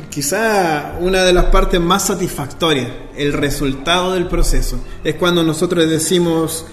quizá 0.10 0.98
una 1.00 1.24
de 1.24 1.34
las 1.34 1.46
partes 1.46 1.80
más 1.80 2.08
satisfactorias, 2.08 2.90
el 3.16 3.34
resultado 3.34 4.14
del 4.14 4.28
proceso. 4.28 4.80
Es 5.04 5.16
cuando 5.16 5.44
nosotros 5.44 5.90
decimos, 5.90 6.66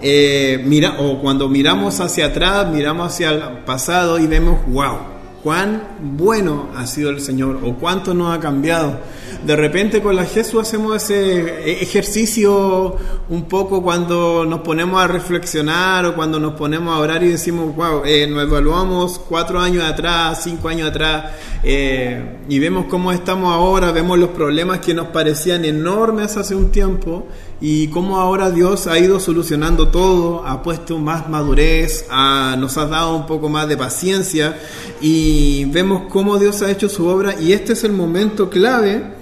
eh, 0.00 0.62
mira, 0.66 0.96
o 0.98 1.20
cuando 1.20 1.48
miramos 1.48 2.00
hacia 2.00 2.26
atrás, 2.26 2.68
miramos 2.72 3.12
hacia 3.12 3.30
el 3.30 3.64
pasado 3.64 4.18
y 4.18 4.26
vemos, 4.26 4.60
wow, 4.66 4.98
cuán 5.42 5.96
bueno 6.16 6.68
ha 6.76 6.86
sido 6.86 7.10
el 7.10 7.20
Señor 7.20 7.60
o 7.64 7.74
cuánto 7.74 8.14
nos 8.14 8.36
ha 8.36 8.40
cambiado 8.40 8.98
de 9.44 9.56
repente 9.56 10.02
con 10.02 10.16
la 10.16 10.24
Jesús 10.24 10.60
hacemos 10.60 10.96
ese 11.02 11.82
ejercicio 11.82 12.96
un 13.28 13.44
poco 13.44 13.82
cuando 13.82 14.44
nos 14.44 14.60
ponemos 14.60 15.00
a 15.00 15.06
reflexionar 15.06 16.04
o 16.04 16.14
cuando 16.14 16.38
nos 16.38 16.54
ponemos 16.54 16.94
a 16.94 16.98
orar 16.98 17.22
y 17.22 17.28
decimos, 17.28 17.74
wow, 17.74 18.02
eh, 18.04 18.26
nos 18.26 18.42
evaluamos 18.42 19.18
cuatro 19.18 19.58
años 19.58 19.84
atrás, 19.84 20.42
cinco 20.44 20.68
años 20.68 20.90
atrás 20.90 21.32
eh, 21.62 22.38
y 22.48 22.58
vemos 22.58 22.86
cómo 22.86 23.12
estamos 23.12 23.52
ahora, 23.52 23.92
vemos 23.92 24.18
los 24.18 24.30
problemas 24.30 24.80
que 24.80 24.92
nos 24.92 25.08
parecían 25.08 25.64
enormes 25.64 26.36
hace 26.36 26.54
un 26.54 26.70
tiempo 26.70 27.26
y 27.62 27.88
cómo 27.88 28.18
ahora 28.18 28.50
Dios 28.50 28.86
ha 28.86 28.98
ido 28.98 29.20
solucionando 29.20 29.88
todo, 29.88 30.46
ha 30.46 30.62
puesto 30.62 30.98
más 30.98 31.28
madurez, 31.28 32.06
nos 32.10 32.76
ha 32.76 32.86
dado 32.86 33.16
un 33.16 33.26
poco 33.26 33.48
más 33.48 33.68
de 33.68 33.76
paciencia 33.76 34.58
y 35.00 35.64
vemos 35.66 36.04
cómo 36.10 36.38
Dios 36.38 36.60
ha 36.62 36.70
hecho 36.70 36.88
su 36.88 37.06
obra 37.06 37.40
y 37.40 37.52
este 37.52 37.72
es 37.72 37.84
el 37.84 37.92
momento 37.92 38.50
clave 38.50 39.20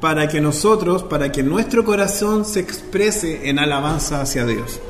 para 0.00 0.28
que 0.28 0.40
nosotros, 0.40 1.02
para 1.02 1.32
que 1.32 1.42
nuestro 1.42 1.84
corazón 1.84 2.44
se 2.44 2.60
exprese 2.60 3.48
en 3.48 3.58
alabanza 3.58 4.20
hacia 4.20 4.44
Dios. 4.44 4.80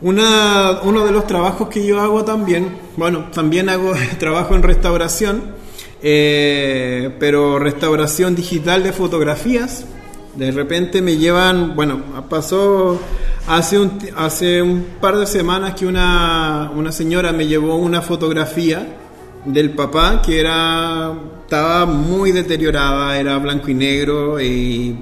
Una, 0.00 0.80
uno 0.82 1.04
de 1.04 1.12
los 1.12 1.26
trabajos 1.26 1.68
que 1.68 1.84
yo 1.86 2.00
hago 2.00 2.24
también, 2.24 2.76
bueno, 2.96 3.30
también 3.32 3.68
hago 3.68 3.92
trabajo 4.18 4.54
en 4.54 4.62
restauración, 4.62 5.54
eh, 6.02 7.14
pero 7.18 7.58
restauración 7.58 8.34
digital 8.34 8.82
de 8.82 8.92
fotografías. 8.92 9.86
De 10.36 10.50
repente 10.50 11.00
me 11.00 11.16
llevan, 11.16 11.76
bueno, 11.76 12.02
pasó 12.28 13.00
hace 13.46 13.78
un, 13.78 13.98
hace 14.16 14.62
un 14.62 14.84
par 15.00 15.16
de 15.16 15.26
semanas 15.26 15.74
que 15.74 15.86
una, 15.86 16.70
una 16.74 16.92
señora 16.92 17.32
me 17.32 17.46
llevó 17.46 17.76
una 17.76 18.02
fotografía 18.02 18.98
del 19.44 19.70
papá 19.70 20.22
que 20.22 20.40
era 20.40 21.12
estaba 21.54 21.86
muy 21.86 22.32
deteriorada, 22.32 23.16
era 23.16 23.38
blanco 23.38 23.70
y 23.70 23.74
negro 23.74 24.40
y 24.40 24.92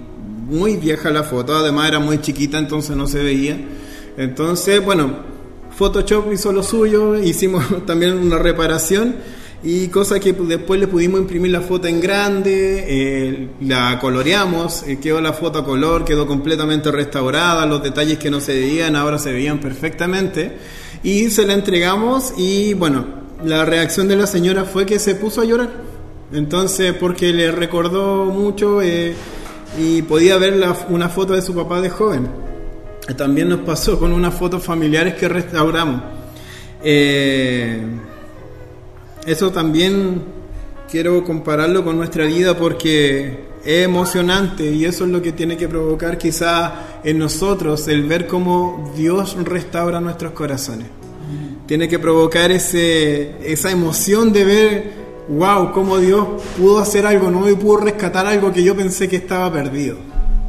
muy 0.51 0.77
vieja 0.77 1.11
la 1.11 1.23
foto, 1.23 1.57
además 1.57 1.89
era 1.89 1.99
muy 1.99 2.21
chiquita 2.21 2.59
entonces 2.59 2.95
no 2.95 3.07
se 3.07 3.23
veía. 3.23 3.57
Entonces, 4.19 4.85
bueno, 4.85 5.17
Photoshop 5.75 6.31
hizo 6.31 6.53
lo 6.53 6.63
suyo, 6.63 7.17
hicimos 7.23 7.65
también 7.87 8.19
una 8.19 8.37
reparación 8.37 9.17
y 9.65 9.89
cosa 9.89 10.21
que 10.21 10.35
después 10.35 10.79
le 10.79 10.89
pudimos 10.89 11.21
imprimir 11.21 11.53
la 11.53 11.63
foto 11.63 11.89
en 11.89 12.03
grande, 12.03 12.85
eh, 12.87 13.49
la 13.63 13.99
coloreamos, 13.99 14.83
eh, 14.83 14.99
quedó 15.01 15.23
la 15.23 15.33
foto 15.33 15.61
a 15.61 15.65
color, 15.65 16.05
quedó 16.05 16.27
completamente 16.27 16.93
restaurada, 16.93 17.65
los 17.65 17.83
detalles 17.83 18.19
que 18.19 18.31
no 18.31 18.41
se 18.41 18.53
veían 18.53 18.95
ahora 18.95 19.19
se 19.19 19.33
veían 19.33 19.59
perfectamente 19.59 20.59
y 21.03 21.31
se 21.31 21.47
la 21.47 21.55
entregamos 21.55 22.35
y 22.37 22.75
bueno, 22.75 23.07
la 23.43 23.65
reacción 23.65 24.07
de 24.07 24.17
la 24.17 24.27
señora 24.27 24.67
fue 24.67 24.85
que 24.85 24.99
se 24.99 25.15
puso 25.15 25.41
a 25.41 25.47
llorar. 25.47 25.92
Entonces, 26.33 26.95
porque 26.95 27.33
le 27.33 27.51
recordó 27.53 28.25
mucho 28.27 28.81
eh, 28.83 29.15
y 29.79 30.03
podía 30.03 30.39
ver 30.39 30.63
una 30.89 31.09
foto 31.09 31.35
de 31.35 31.43
su 31.43 31.55
papá 31.55 31.81
de 31.81 31.91
joven. 31.91 32.29
También 33.17 33.49
nos 33.49 33.61
pasó 33.61 33.99
con 33.99 34.13
unas 34.13 34.35
fotos 34.35 34.63
familiares 34.63 35.15
que 35.15 35.29
restauramos. 35.29 36.03
Eh, 36.83 37.81
eso 39.27 39.51
también 39.51 40.23
quiero 40.91 41.23
compararlo 41.25 41.85
con 41.85 41.97
nuestra 41.97 42.25
vida 42.25 42.57
porque 42.57 43.53
es 43.65 43.85
emocionante 43.85 44.71
y 44.71 44.85
eso 44.85 45.05
es 45.05 45.11
lo 45.11 45.23
que 45.23 45.33
tiene 45.33 45.57
que 45.57 45.69
provocar 45.69 46.19
quizá 46.19 47.01
en 47.05 47.19
nosotros 47.19 47.87
el 47.89 48.05
ver 48.05 48.27
cómo 48.27 48.93
Dios 48.97 49.37
restaura 49.45 50.01
nuestros 50.01 50.33
corazones 50.33 50.89
tiene 51.67 51.89
que 51.89 51.99
provocar 51.99 52.51
ese, 52.53 53.35
esa 53.51 53.71
emoción 53.71 54.33
de 54.33 54.45
ver, 54.45 54.93
wow, 55.29 55.73
cómo 55.73 55.99
Dios 55.99 56.27
pudo 56.59 56.79
hacer 56.79 57.07
algo 57.07 57.31
nuevo 57.31 57.51
y 57.51 57.55
pudo 57.55 57.79
rescatar 57.79 58.27
algo 58.27 58.53
que 58.53 58.63
yo 58.63 58.77
pensé 58.77 59.09
que 59.09 59.17
estaba 59.17 59.53
perdido. 59.53 59.97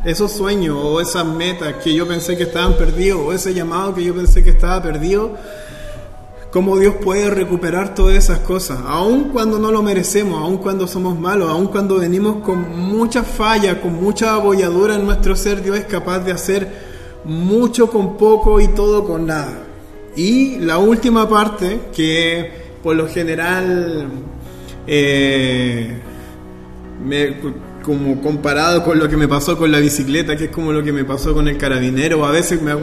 esos 0.05 0.33
sueños 0.33 0.77
o 0.81 0.99
esas 0.99 1.25
metas 1.25 1.75
que 1.81 1.93
yo 1.93 2.05
pensé 2.05 2.35
que 2.35 2.43
estaban 2.43 2.73
perdidos 2.73 3.21
o 3.21 3.31
ese 3.31 3.53
llamado 3.53 3.95
que 3.95 4.03
yo 4.03 4.13
pensé 4.13 4.43
que 4.43 4.49
estaba 4.49 4.81
perdido, 4.81 5.37
cómo 6.51 6.77
Dios 6.77 6.95
puede 7.03 7.29
recuperar 7.29 7.95
todas 7.95 8.15
esas 8.15 8.39
cosas, 8.39 8.79
aun 8.85 9.29
cuando 9.29 9.57
no 9.59 9.71
lo 9.71 9.81
merecemos, 9.81 10.39
aun 10.39 10.57
cuando 10.57 10.87
somos 10.87 11.17
malos, 11.17 11.49
aun 11.49 11.67
cuando 11.67 11.99
venimos 11.99 12.43
con 12.43 12.77
mucha 12.77 13.23
falla, 13.23 13.81
con 13.81 13.93
mucha 13.93 14.35
abolladura 14.35 14.95
en 14.95 15.05
nuestro 15.05 15.35
ser, 15.35 15.63
Dios 15.63 15.77
es 15.77 15.85
capaz 15.85 16.19
de 16.19 16.31
hacer 16.31 16.67
mucho 17.23 17.89
con 17.89 18.17
poco 18.17 18.59
y 18.59 18.67
todo 18.67 19.05
con 19.05 19.25
nada. 19.25 19.63
Y 20.15 20.59
la 20.59 20.77
última 20.77 21.27
parte, 21.27 21.79
que 21.95 22.51
por 22.83 22.95
lo 22.95 23.07
general, 23.07 24.09
eh, 24.87 25.99
como 27.83 28.21
comparado 28.21 28.83
con 28.83 28.97
lo 28.97 29.09
que 29.09 29.17
me 29.17 29.27
pasó 29.27 29.57
con 29.57 29.71
la 29.71 29.79
bicicleta, 29.79 30.35
que 30.35 30.45
es 30.45 30.51
como 30.51 30.71
lo 30.71 30.83
que 30.83 30.91
me 30.91 31.03
pasó 31.03 31.33
con 31.33 31.47
el 31.47 31.57
carabinero, 31.57 32.25
a 32.25 32.31
veces 32.31 32.61
me, 32.61 32.73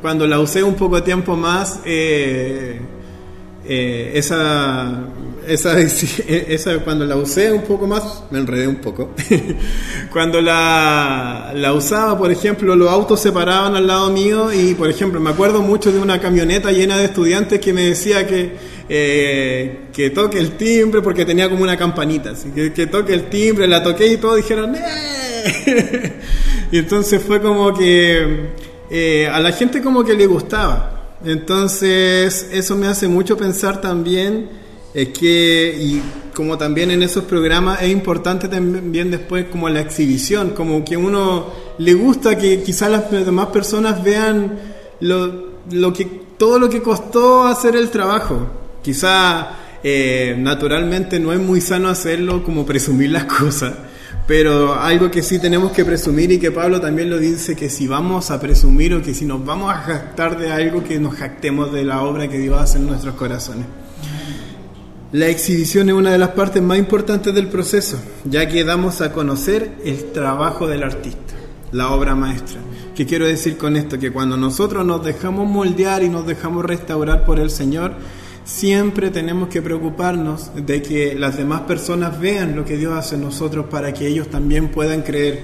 cuando 0.00 0.26
la 0.26 0.40
usé 0.40 0.62
un 0.62 0.74
poco 0.74 1.02
tiempo 1.02 1.36
más, 1.36 1.80
eh, 1.84 2.80
eh, 3.66 4.12
esa, 4.14 5.04
esa, 5.46 5.78
esa, 6.28 6.78
cuando 6.78 7.04
la 7.04 7.16
usé 7.16 7.52
un 7.52 7.62
poco 7.62 7.86
más, 7.86 8.24
me 8.30 8.38
enredé 8.38 8.66
un 8.66 8.76
poco. 8.76 9.10
cuando 10.12 10.40
la, 10.40 11.52
la, 11.54 11.72
usaba, 11.72 12.16
por 12.16 12.30
ejemplo, 12.30 12.74
los 12.76 12.88
autos 12.88 13.20
se 13.20 13.32
paraban 13.32 13.74
al 13.74 13.86
lado 13.86 14.10
mío 14.10 14.52
y, 14.52 14.74
por 14.74 14.88
ejemplo, 14.88 15.20
me 15.20 15.30
acuerdo 15.30 15.60
mucho 15.60 15.92
de 15.92 15.98
una 15.98 16.20
camioneta 16.20 16.72
llena 16.72 16.96
de 16.98 17.06
estudiantes 17.06 17.60
que 17.60 17.72
me 17.72 17.82
decía 17.82 18.26
que, 18.26 18.79
eh, 18.92 19.82
que 19.92 20.10
toque 20.10 20.40
el 20.40 20.56
timbre 20.56 21.00
porque 21.00 21.24
tenía 21.24 21.48
como 21.48 21.62
una 21.62 21.76
campanita, 21.76 22.30
así 22.30 22.50
que, 22.50 22.72
que 22.72 22.88
toque 22.88 23.14
el 23.14 23.30
timbre, 23.30 23.68
la 23.68 23.84
toqué 23.84 24.08
y 24.08 24.16
todos 24.16 24.38
dijeron, 24.38 24.74
¡Eh! 24.74 26.12
y 26.72 26.78
entonces 26.78 27.22
fue 27.22 27.40
como 27.40 27.72
que 27.72 28.48
eh, 28.90 29.28
a 29.32 29.38
la 29.38 29.52
gente 29.52 29.80
como 29.80 30.02
que 30.02 30.14
le 30.14 30.26
gustaba. 30.26 31.18
Entonces, 31.24 32.48
eso 32.50 32.76
me 32.76 32.88
hace 32.88 33.06
mucho 33.06 33.36
pensar 33.36 33.80
también 33.80 34.48
que, 34.92 35.78
y 35.80 36.02
como 36.34 36.58
también 36.58 36.90
en 36.90 37.04
esos 37.04 37.22
programas, 37.22 37.82
es 37.82 37.90
importante 37.90 38.48
también 38.48 39.12
después 39.12 39.46
como 39.52 39.68
la 39.68 39.82
exhibición, 39.82 40.50
como 40.50 40.84
que 40.84 40.96
uno 40.96 41.46
le 41.78 41.94
gusta 41.94 42.36
que 42.36 42.60
quizás 42.64 42.90
las 42.90 43.08
demás 43.08 43.50
personas 43.50 44.02
vean 44.02 44.58
lo, 44.98 45.50
lo 45.70 45.92
que, 45.92 46.06
todo 46.36 46.58
lo 46.58 46.68
que 46.68 46.82
costó 46.82 47.46
hacer 47.46 47.76
el 47.76 47.88
trabajo. 47.90 48.59
Quizá 48.82 49.50
eh, 49.82 50.36
naturalmente 50.38 51.18
no 51.18 51.32
es 51.32 51.40
muy 51.40 51.60
sano 51.60 51.88
hacerlo 51.88 52.42
como 52.42 52.66
presumir 52.66 53.10
las 53.10 53.24
cosas, 53.38 53.74
pero 54.26 54.74
algo 54.74 55.10
que 55.10 55.22
sí 55.22 55.38
tenemos 55.38 55.72
que 55.72 55.84
presumir 55.84 56.30
y 56.32 56.38
que 56.38 56.50
Pablo 56.50 56.80
también 56.80 57.10
lo 57.10 57.18
dice, 57.18 57.56
que 57.56 57.68
si 57.68 57.86
vamos 57.86 58.30
a 58.30 58.40
presumir 58.40 58.94
o 58.94 59.02
que 59.02 59.14
si 59.14 59.24
nos 59.24 59.44
vamos 59.44 59.72
a 59.72 59.76
jactar 59.76 60.38
de 60.38 60.52
algo, 60.52 60.84
que 60.84 60.98
nos 60.98 61.14
jactemos 61.14 61.72
de 61.72 61.84
la 61.84 62.02
obra 62.02 62.28
que 62.28 62.38
Dios 62.38 62.60
hace 62.60 62.78
en 62.78 62.86
nuestros 62.86 63.14
corazones. 63.14 63.66
La 65.12 65.26
exhibición 65.26 65.88
es 65.88 65.94
una 65.96 66.12
de 66.12 66.18
las 66.18 66.28
partes 66.30 66.62
más 66.62 66.78
importantes 66.78 67.34
del 67.34 67.48
proceso, 67.48 67.98
ya 68.24 68.46
que 68.46 68.62
damos 68.62 69.00
a 69.00 69.12
conocer 69.12 69.72
el 69.84 70.12
trabajo 70.12 70.68
del 70.68 70.84
artista, 70.84 71.34
la 71.72 71.90
obra 71.90 72.14
maestra. 72.14 72.60
¿Qué 72.94 73.06
quiero 73.06 73.26
decir 73.26 73.56
con 73.56 73.76
esto? 73.76 73.98
Que 73.98 74.12
cuando 74.12 74.36
nosotros 74.36 74.86
nos 74.86 75.04
dejamos 75.04 75.48
moldear 75.48 76.04
y 76.04 76.08
nos 76.08 76.28
dejamos 76.28 76.64
restaurar 76.64 77.24
por 77.24 77.40
el 77.40 77.50
Señor, 77.50 77.94
siempre 78.50 79.10
tenemos 79.10 79.48
que 79.48 79.62
preocuparnos 79.62 80.50
de 80.54 80.82
que 80.82 81.14
las 81.14 81.36
demás 81.36 81.62
personas 81.62 82.18
vean 82.20 82.56
lo 82.56 82.64
que 82.64 82.76
Dios 82.76 82.92
hace 82.92 83.14
en 83.14 83.22
nosotros 83.22 83.66
para 83.70 83.94
que 83.94 84.06
ellos 84.06 84.28
también 84.28 84.68
puedan 84.68 85.02
creer. 85.02 85.40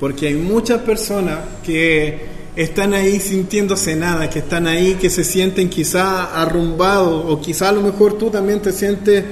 Porque 0.00 0.28
hay 0.28 0.34
muchas 0.34 0.80
personas 0.80 1.38
que 1.64 2.26
están 2.56 2.94
ahí 2.94 3.20
sintiéndose 3.20 3.94
nada, 3.94 4.30
que 4.30 4.38
están 4.38 4.66
ahí, 4.66 4.94
que 4.94 5.10
se 5.10 5.22
sienten 5.22 5.68
quizá 5.68 6.40
arrumbados, 6.40 7.24
o 7.28 7.40
quizá 7.40 7.68
a 7.68 7.72
lo 7.72 7.82
mejor 7.82 8.14
tú 8.14 8.30
también 8.30 8.60
te 8.60 8.72
sientes 8.72 9.24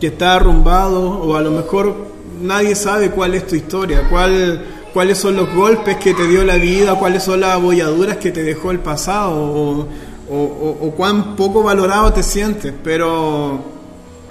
que 0.00 0.08
estás 0.08 0.40
arrumbado, 0.40 1.20
o 1.20 1.36
a 1.36 1.42
lo 1.42 1.50
mejor 1.50 1.94
nadie 2.42 2.74
sabe 2.74 3.10
cuál 3.10 3.34
es 3.34 3.46
tu 3.46 3.54
historia, 3.54 4.08
cuál, 4.08 4.64
cuáles 4.92 5.18
son 5.18 5.36
los 5.36 5.54
golpes 5.54 5.96
que 5.96 6.14
te 6.14 6.26
dio 6.26 6.42
la 6.44 6.56
vida, 6.56 6.94
cuáles 6.98 7.22
son 7.22 7.40
las 7.40 7.50
abolladuras 7.50 8.16
que 8.16 8.32
te 8.32 8.42
dejó 8.42 8.70
el 8.70 8.80
pasado, 8.80 9.86
o, 10.30 10.94
cuán 10.96 11.36
poco 11.36 11.62
valorado 11.62 12.12
te 12.12 12.22
sientes, 12.22 12.72
pero 12.82 13.62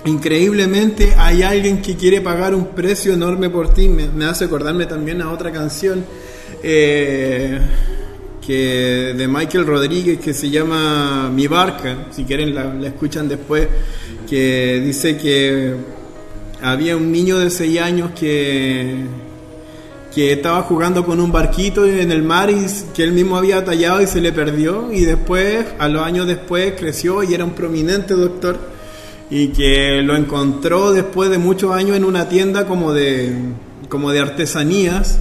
increíblemente 0.05 1.13
hay 1.17 1.43
alguien 1.43 1.81
que 1.81 1.95
quiere 1.95 2.21
pagar 2.21 2.55
un 2.55 2.67
precio 2.67 3.13
enorme 3.13 3.49
por 3.49 3.73
ti. 3.73 3.89
Me, 3.89 4.25
hace 4.25 4.45
acordarme 4.45 4.85
también 4.85 5.21
a 5.21 5.31
otra 5.31 5.51
canción 5.51 6.03
eh, 6.61 7.59
que 8.45 9.13
de 9.15 9.27
Michael 9.27 9.65
Rodríguez 9.65 10.19
que 10.19 10.33
se 10.33 10.49
llama 10.49 11.29
Mi 11.33 11.47
Barca, 11.47 12.07
si 12.11 12.23
quieren 12.25 12.53
la, 12.53 12.73
la 12.73 12.87
escuchan 12.87 13.27
después, 13.27 13.67
que 14.27 14.81
dice 14.83 15.17
que 15.17 15.75
había 16.61 16.97
un 16.97 17.11
niño 17.11 17.39
de 17.39 17.49
6 17.49 17.79
años 17.79 18.11
que 18.17 19.05
que 20.13 20.31
estaba 20.31 20.61
jugando 20.63 21.05
con 21.05 21.19
un 21.19 21.31
barquito 21.31 21.85
en 21.85 22.11
el 22.11 22.21
mar 22.21 22.49
y 22.51 22.65
que 22.93 23.03
él 23.03 23.13
mismo 23.13 23.35
había 23.35 23.65
tallado 23.65 24.01
y 24.01 24.07
se 24.07 24.21
le 24.21 24.31
perdió. 24.31 24.91
Y 24.91 25.05
después, 25.05 25.65
a 25.79 25.87
los 25.87 26.03
años 26.03 26.27
después, 26.27 26.73
creció 26.77 27.23
y 27.23 27.33
era 27.33 27.43
un 27.43 27.53
prominente 27.53 28.13
doctor. 28.13 28.59
Y 29.29 29.47
que 29.47 30.01
lo 30.03 30.15
encontró 30.15 30.91
después 30.91 31.31
de 31.31 31.39
muchos 31.39 31.71
años 31.73 31.97
en 31.97 32.05
una 32.05 32.29
tienda 32.29 32.67
como 32.67 32.93
de, 32.93 33.33
como 33.89 34.11
de 34.11 34.19
artesanías. 34.19 35.17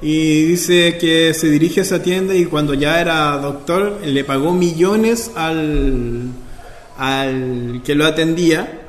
Y 0.00 0.42
dice 0.42 0.98
que 0.98 1.32
se 1.34 1.48
dirige 1.48 1.80
a 1.80 1.82
esa 1.84 2.02
tienda 2.02 2.34
y 2.34 2.46
cuando 2.46 2.74
ya 2.74 3.00
era 3.00 3.38
doctor 3.38 4.00
le 4.04 4.24
pagó 4.24 4.52
millones 4.52 5.30
al, 5.36 6.22
al 6.98 7.82
que 7.84 7.94
lo 7.94 8.04
atendía 8.04 8.80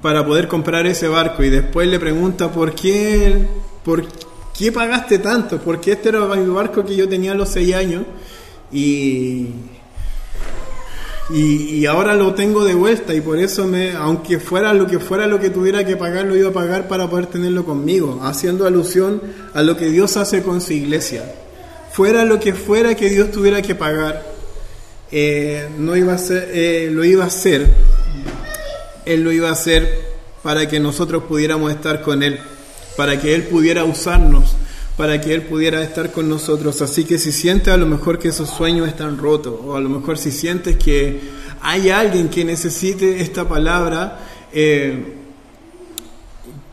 para 0.00 0.24
poder 0.24 0.48
comprar 0.48 0.86
ese 0.86 1.08
barco. 1.08 1.42
Y 1.42 1.50
después 1.50 1.86
le 1.88 2.00
pregunta 2.00 2.50
por 2.50 2.74
qué, 2.74 3.46
por 3.84 4.06
qué 4.56 4.72
pagaste 4.72 5.18
tanto? 5.18 5.58
Porque 5.58 5.92
este 5.92 6.10
era 6.10 6.32
el 6.34 6.50
barco 6.50 6.84
que 6.84 6.96
yo 6.96 7.08
tenía 7.08 7.32
a 7.32 7.34
los 7.34 7.48
6 7.50 7.74
años 7.74 8.04
y, 8.72 9.48
y, 11.30 11.86
ahora 11.86 12.14
lo 12.14 12.34
tengo 12.34 12.64
de 12.64 12.74
vuelta 12.74 13.14
y 13.14 13.20
por 13.20 13.38
eso 13.38 13.66
me, 13.66 13.92
aunque 13.92 14.38
fuera 14.38 14.72
lo 14.72 14.86
que 14.86 14.98
fuera 14.98 15.26
lo 15.26 15.38
que 15.40 15.50
tuviera 15.50 15.84
que 15.84 15.96
pagar, 15.96 16.26
lo 16.26 16.36
iba 16.36 16.50
a 16.50 16.52
pagar 16.52 16.88
para 16.88 17.08
poder 17.08 17.26
tenerlo 17.26 17.64
conmigo, 17.64 18.20
haciendo 18.22 18.66
alusión 18.66 19.20
a 19.52 19.62
lo 19.62 19.76
que 19.76 19.86
Dios 19.86 20.16
hace 20.16 20.42
con 20.42 20.60
su 20.60 20.72
iglesia. 20.72 21.24
Fuera 21.92 22.24
lo 22.24 22.40
que 22.40 22.54
fuera 22.54 22.94
que 22.96 23.08
Dios 23.08 23.30
tuviera 23.30 23.62
que 23.62 23.74
pagar, 23.74 24.24
eh, 25.12 25.68
no 25.78 25.96
iba 25.96 26.14
a 26.14 26.18
eh, 26.30 26.88
lo 26.90 27.04
iba 27.04 27.24
a 27.24 27.28
hacer, 27.28 27.68
Él 29.04 29.22
lo 29.22 29.30
iba 29.30 29.48
a 29.48 29.52
hacer 29.52 30.14
para 30.42 30.68
que 30.68 30.80
nosotros 30.80 31.24
pudiéramos 31.24 31.70
estar 31.70 32.02
con 32.02 32.22
Él 32.22 32.40
para 32.96 33.20
que 33.20 33.34
Él 33.34 33.44
pudiera 33.44 33.84
usarnos, 33.84 34.54
para 34.96 35.20
que 35.20 35.34
Él 35.34 35.42
pudiera 35.42 35.82
estar 35.82 36.12
con 36.12 36.28
nosotros. 36.28 36.80
Así 36.82 37.04
que 37.04 37.18
si 37.18 37.32
sientes 37.32 37.68
a 37.68 37.76
lo 37.76 37.86
mejor 37.86 38.18
que 38.18 38.28
esos 38.28 38.50
sueños 38.50 38.88
están 38.88 39.18
rotos, 39.18 39.54
o 39.64 39.76
a 39.76 39.80
lo 39.80 39.88
mejor 39.88 40.18
si 40.18 40.30
sientes 40.30 40.76
que 40.76 41.20
hay 41.60 41.90
alguien 41.90 42.28
que 42.28 42.44
necesite 42.44 43.20
esta 43.20 43.48
palabra, 43.48 44.18
eh, 44.52 45.14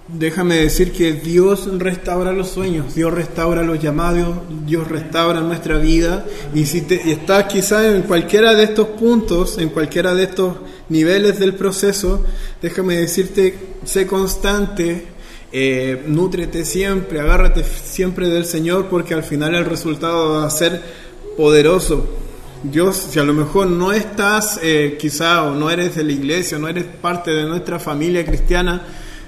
déjame 0.07 0.57
decir 0.57 0.91
que 0.91 1.13
Dios 1.13 1.67
restaura 1.77 2.31
los 2.34 2.49
sueños, 2.49 2.93
Dios 2.93 3.13
restaura 3.13 3.63
los 3.63 3.79
llamados, 3.79 4.39
Dios 4.65 4.88
restaura 4.88 5.39
nuestra 5.41 5.77
vida. 5.77 6.25
Y 6.53 6.65
si 6.65 6.86
estás 6.89 7.45
quizás 7.45 7.86
en 7.86 8.03
cualquiera 8.03 8.53
de 8.53 8.63
estos 8.63 8.88
puntos, 8.88 9.57
en 9.57 9.69
cualquiera 9.69 10.13
de 10.13 10.23
estos 10.23 10.57
niveles 10.89 11.39
del 11.39 11.55
proceso, 11.55 12.23
déjame 12.62 12.97
decirte, 12.97 13.57
sé 13.86 14.05
constante, 14.05 15.05
eh, 15.54 16.04
nútrete 16.08 16.64
siempre, 16.64 17.20
agárrate 17.20 17.64
siempre 17.64 18.30
del 18.30 18.46
Señor 18.46 18.88
porque 18.88 19.14
al 19.14 19.24
final 19.24 19.54
el 19.54 19.66
resultado 19.66 20.36
va 20.36 20.46
a 20.46 20.50
ser 20.50 20.82
poderoso. 21.36 22.08
Dios, 22.64 23.08
si 23.10 23.20
a 23.20 23.24
lo 23.24 23.34
mejor 23.34 23.68
no 23.68 23.92
estás 23.92 24.60
eh, 24.62 24.98
quizá 25.00 25.44
o 25.44 25.56
no 25.56 25.70
eres 25.70 25.96
de 25.96 26.04
la 26.04 26.12
iglesia, 26.12 26.58
no 26.58 26.68
eres 26.68 26.86
parte 26.86 27.32
de 27.32 27.46
nuestra 27.46 27.80
familia 27.80 28.24
cristiana, 28.24 28.84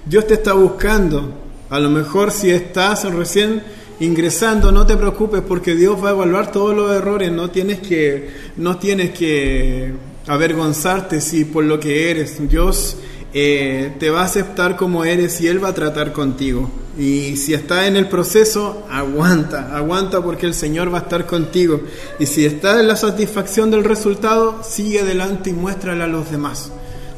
Dios 0.05 0.27
te 0.27 0.35
está 0.35 0.53
buscando. 0.53 1.41
A 1.69 1.79
lo 1.79 1.89
mejor 1.89 2.31
si 2.31 2.51
estás 2.51 3.03
recién 3.11 3.63
ingresando, 3.99 4.71
no 4.71 4.85
te 4.85 4.95
preocupes 4.95 5.41
porque 5.41 5.75
Dios 5.75 6.01
va 6.03 6.09
a 6.09 6.11
evaluar 6.11 6.51
todos 6.51 6.75
los 6.75 6.91
errores, 6.91 7.31
no 7.31 7.49
tienes 7.49 7.79
que, 7.79 8.29
no 8.57 8.77
tienes 8.77 9.11
que 9.11 9.93
avergonzarte 10.27 11.19
si 11.19 11.45
por 11.45 11.63
lo 11.63 11.79
que 11.79 12.11
eres. 12.11 12.47
Dios 12.47 12.97
eh, 13.33 13.95
te 13.99 14.09
va 14.09 14.21
a 14.21 14.25
aceptar 14.25 14.75
como 14.75 15.05
eres 15.05 15.41
y 15.41 15.47
Él 15.47 15.63
va 15.63 15.69
a 15.69 15.73
tratar 15.73 16.13
contigo. 16.13 16.69
Y 16.97 17.37
si 17.37 17.55
está 17.55 17.87
en 17.87 17.95
el 17.95 18.07
proceso, 18.07 18.85
aguanta, 18.91 19.75
aguanta 19.75 20.21
porque 20.21 20.45
el 20.45 20.53
Señor 20.53 20.93
va 20.93 20.99
a 20.99 21.01
estar 21.01 21.25
contigo. 21.25 21.81
Y 22.19 22.27
si 22.27 22.45
está 22.45 22.79
en 22.79 22.87
la 22.87 22.95
satisfacción 22.95 23.71
del 23.71 23.83
resultado, 23.83 24.61
sigue 24.63 24.99
adelante 24.99 25.49
y 25.49 25.53
muéstrale 25.53 26.03
a 26.03 26.07
los 26.07 26.29
demás. 26.29 26.71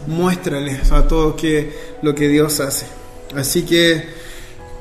Muéstrales 0.07 0.91
a 0.91 1.07
todos 1.07 1.35
lo 2.01 2.15
que 2.15 2.27
Dios 2.29 2.61
hace. 2.61 2.85
Así 3.35 3.63
que 3.63 4.05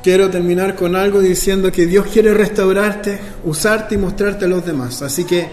quiero 0.04 0.30
terminar 0.30 0.76
con 0.76 0.94
algo 0.94 1.20
diciendo 1.20 1.72
que 1.72 1.86
Dios 1.86 2.06
quiere 2.12 2.32
restaurarte, 2.32 3.18
usarte 3.42 3.96
y 3.96 3.98
mostrarte 3.98 4.44
a 4.44 4.48
los 4.48 4.64
demás. 4.64 5.02
Así 5.02 5.24
que 5.24 5.48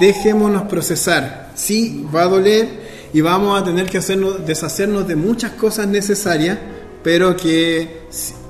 dejémonos 0.00 0.62
procesar. 0.62 1.50
Sí, 1.54 2.06
va 2.14 2.22
a 2.22 2.28
doler 2.28 2.87
y 3.12 3.20
vamos 3.20 3.60
a 3.60 3.64
tener 3.64 3.86
que 3.86 3.98
hacernos, 3.98 4.44
deshacernos 4.46 5.06
de 5.06 5.16
muchas 5.16 5.52
cosas 5.52 5.86
necesarias, 5.86 6.58
pero 7.02 7.36
que 7.36 8.02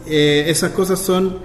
eh, 0.07 0.45
esas 0.49 0.73
cosas 0.73 0.99
son, 0.99 1.39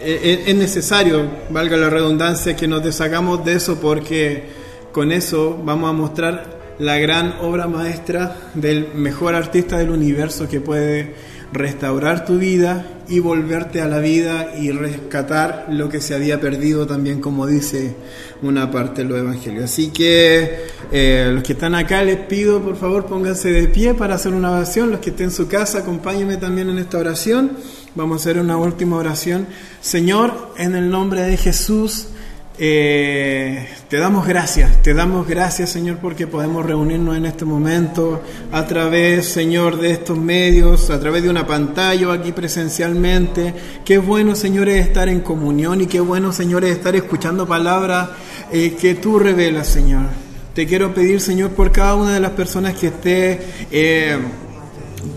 eh, 0.00 0.20
eh, 0.22 0.44
es 0.46 0.54
necesario, 0.54 1.26
valga 1.50 1.76
la 1.76 1.88
redundancia, 1.88 2.56
que 2.56 2.68
nos 2.68 2.82
deshagamos 2.82 3.44
de 3.44 3.54
eso 3.54 3.76
porque 3.80 4.44
con 4.92 5.12
eso 5.12 5.58
vamos 5.64 5.90
a 5.90 5.92
mostrar 5.92 6.53
la 6.78 6.98
gran 6.98 7.36
obra 7.40 7.66
maestra 7.66 8.36
del 8.54 8.94
mejor 8.94 9.34
artista 9.34 9.78
del 9.78 9.90
universo 9.90 10.48
que 10.48 10.60
puede 10.60 11.14
restaurar 11.52 12.24
tu 12.24 12.38
vida 12.38 12.84
y 13.08 13.20
volverte 13.20 13.80
a 13.80 13.86
la 13.86 14.00
vida 14.00 14.54
y 14.58 14.72
rescatar 14.72 15.66
lo 15.70 15.88
que 15.88 16.00
se 16.00 16.14
había 16.14 16.40
perdido 16.40 16.86
también, 16.86 17.20
como 17.20 17.46
dice 17.46 17.94
una 18.42 18.70
parte 18.70 19.02
de 19.02 19.08
los 19.08 19.18
evangelios. 19.18 19.64
Así 19.64 19.90
que 19.90 20.66
eh, 20.90 21.30
los 21.32 21.44
que 21.44 21.52
están 21.52 21.76
acá 21.76 22.02
les 22.02 22.16
pido, 22.16 22.60
por 22.60 22.76
favor, 22.76 23.06
pónganse 23.06 23.52
de 23.52 23.68
pie 23.68 23.94
para 23.94 24.16
hacer 24.16 24.32
una 24.32 24.50
oración. 24.50 24.90
Los 24.90 25.00
que 25.00 25.10
estén 25.10 25.26
en 25.26 25.32
su 25.32 25.46
casa, 25.46 25.78
acompáñenme 25.80 26.38
también 26.38 26.70
en 26.70 26.78
esta 26.78 26.98
oración. 26.98 27.52
Vamos 27.94 28.18
a 28.18 28.20
hacer 28.22 28.40
una 28.40 28.56
última 28.56 28.96
oración. 28.96 29.46
Señor, 29.80 30.52
en 30.58 30.74
el 30.74 30.90
nombre 30.90 31.22
de 31.22 31.36
Jesús, 31.36 32.08
eh, 32.56 33.68
te 33.88 33.96
damos 33.96 34.26
gracias, 34.26 34.80
te 34.82 34.94
damos 34.94 35.26
gracias 35.26 35.70
Señor 35.70 35.98
porque 35.98 36.28
podemos 36.28 36.64
reunirnos 36.64 37.16
en 37.16 37.26
este 37.26 37.44
momento 37.44 38.22
a 38.52 38.64
través 38.66 39.26
Señor 39.28 39.78
de 39.78 39.90
estos 39.90 40.16
medios, 40.16 40.90
a 40.90 41.00
través 41.00 41.24
de 41.24 41.30
una 41.30 41.46
pantalla 41.46 42.12
aquí 42.12 42.30
presencialmente. 42.30 43.54
Qué 43.84 43.98
bueno 43.98 44.36
Señor 44.36 44.68
es 44.68 44.86
estar 44.86 45.08
en 45.08 45.20
comunión 45.20 45.80
y 45.80 45.86
qué 45.86 45.98
bueno 45.98 46.32
Señor 46.32 46.64
es 46.64 46.76
estar 46.76 46.94
escuchando 46.94 47.46
palabras 47.46 48.10
eh, 48.52 48.76
que 48.80 48.94
tú 48.94 49.18
revelas 49.18 49.66
Señor. 49.66 50.06
Te 50.54 50.66
quiero 50.66 50.94
pedir 50.94 51.20
Señor 51.20 51.50
por 51.50 51.72
cada 51.72 51.96
una 51.96 52.14
de 52.14 52.20
las 52.20 52.32
personas 52.32 52.74
que 52.74 52.86
esté... 52.88 53.40
Eh, 53.72 54.18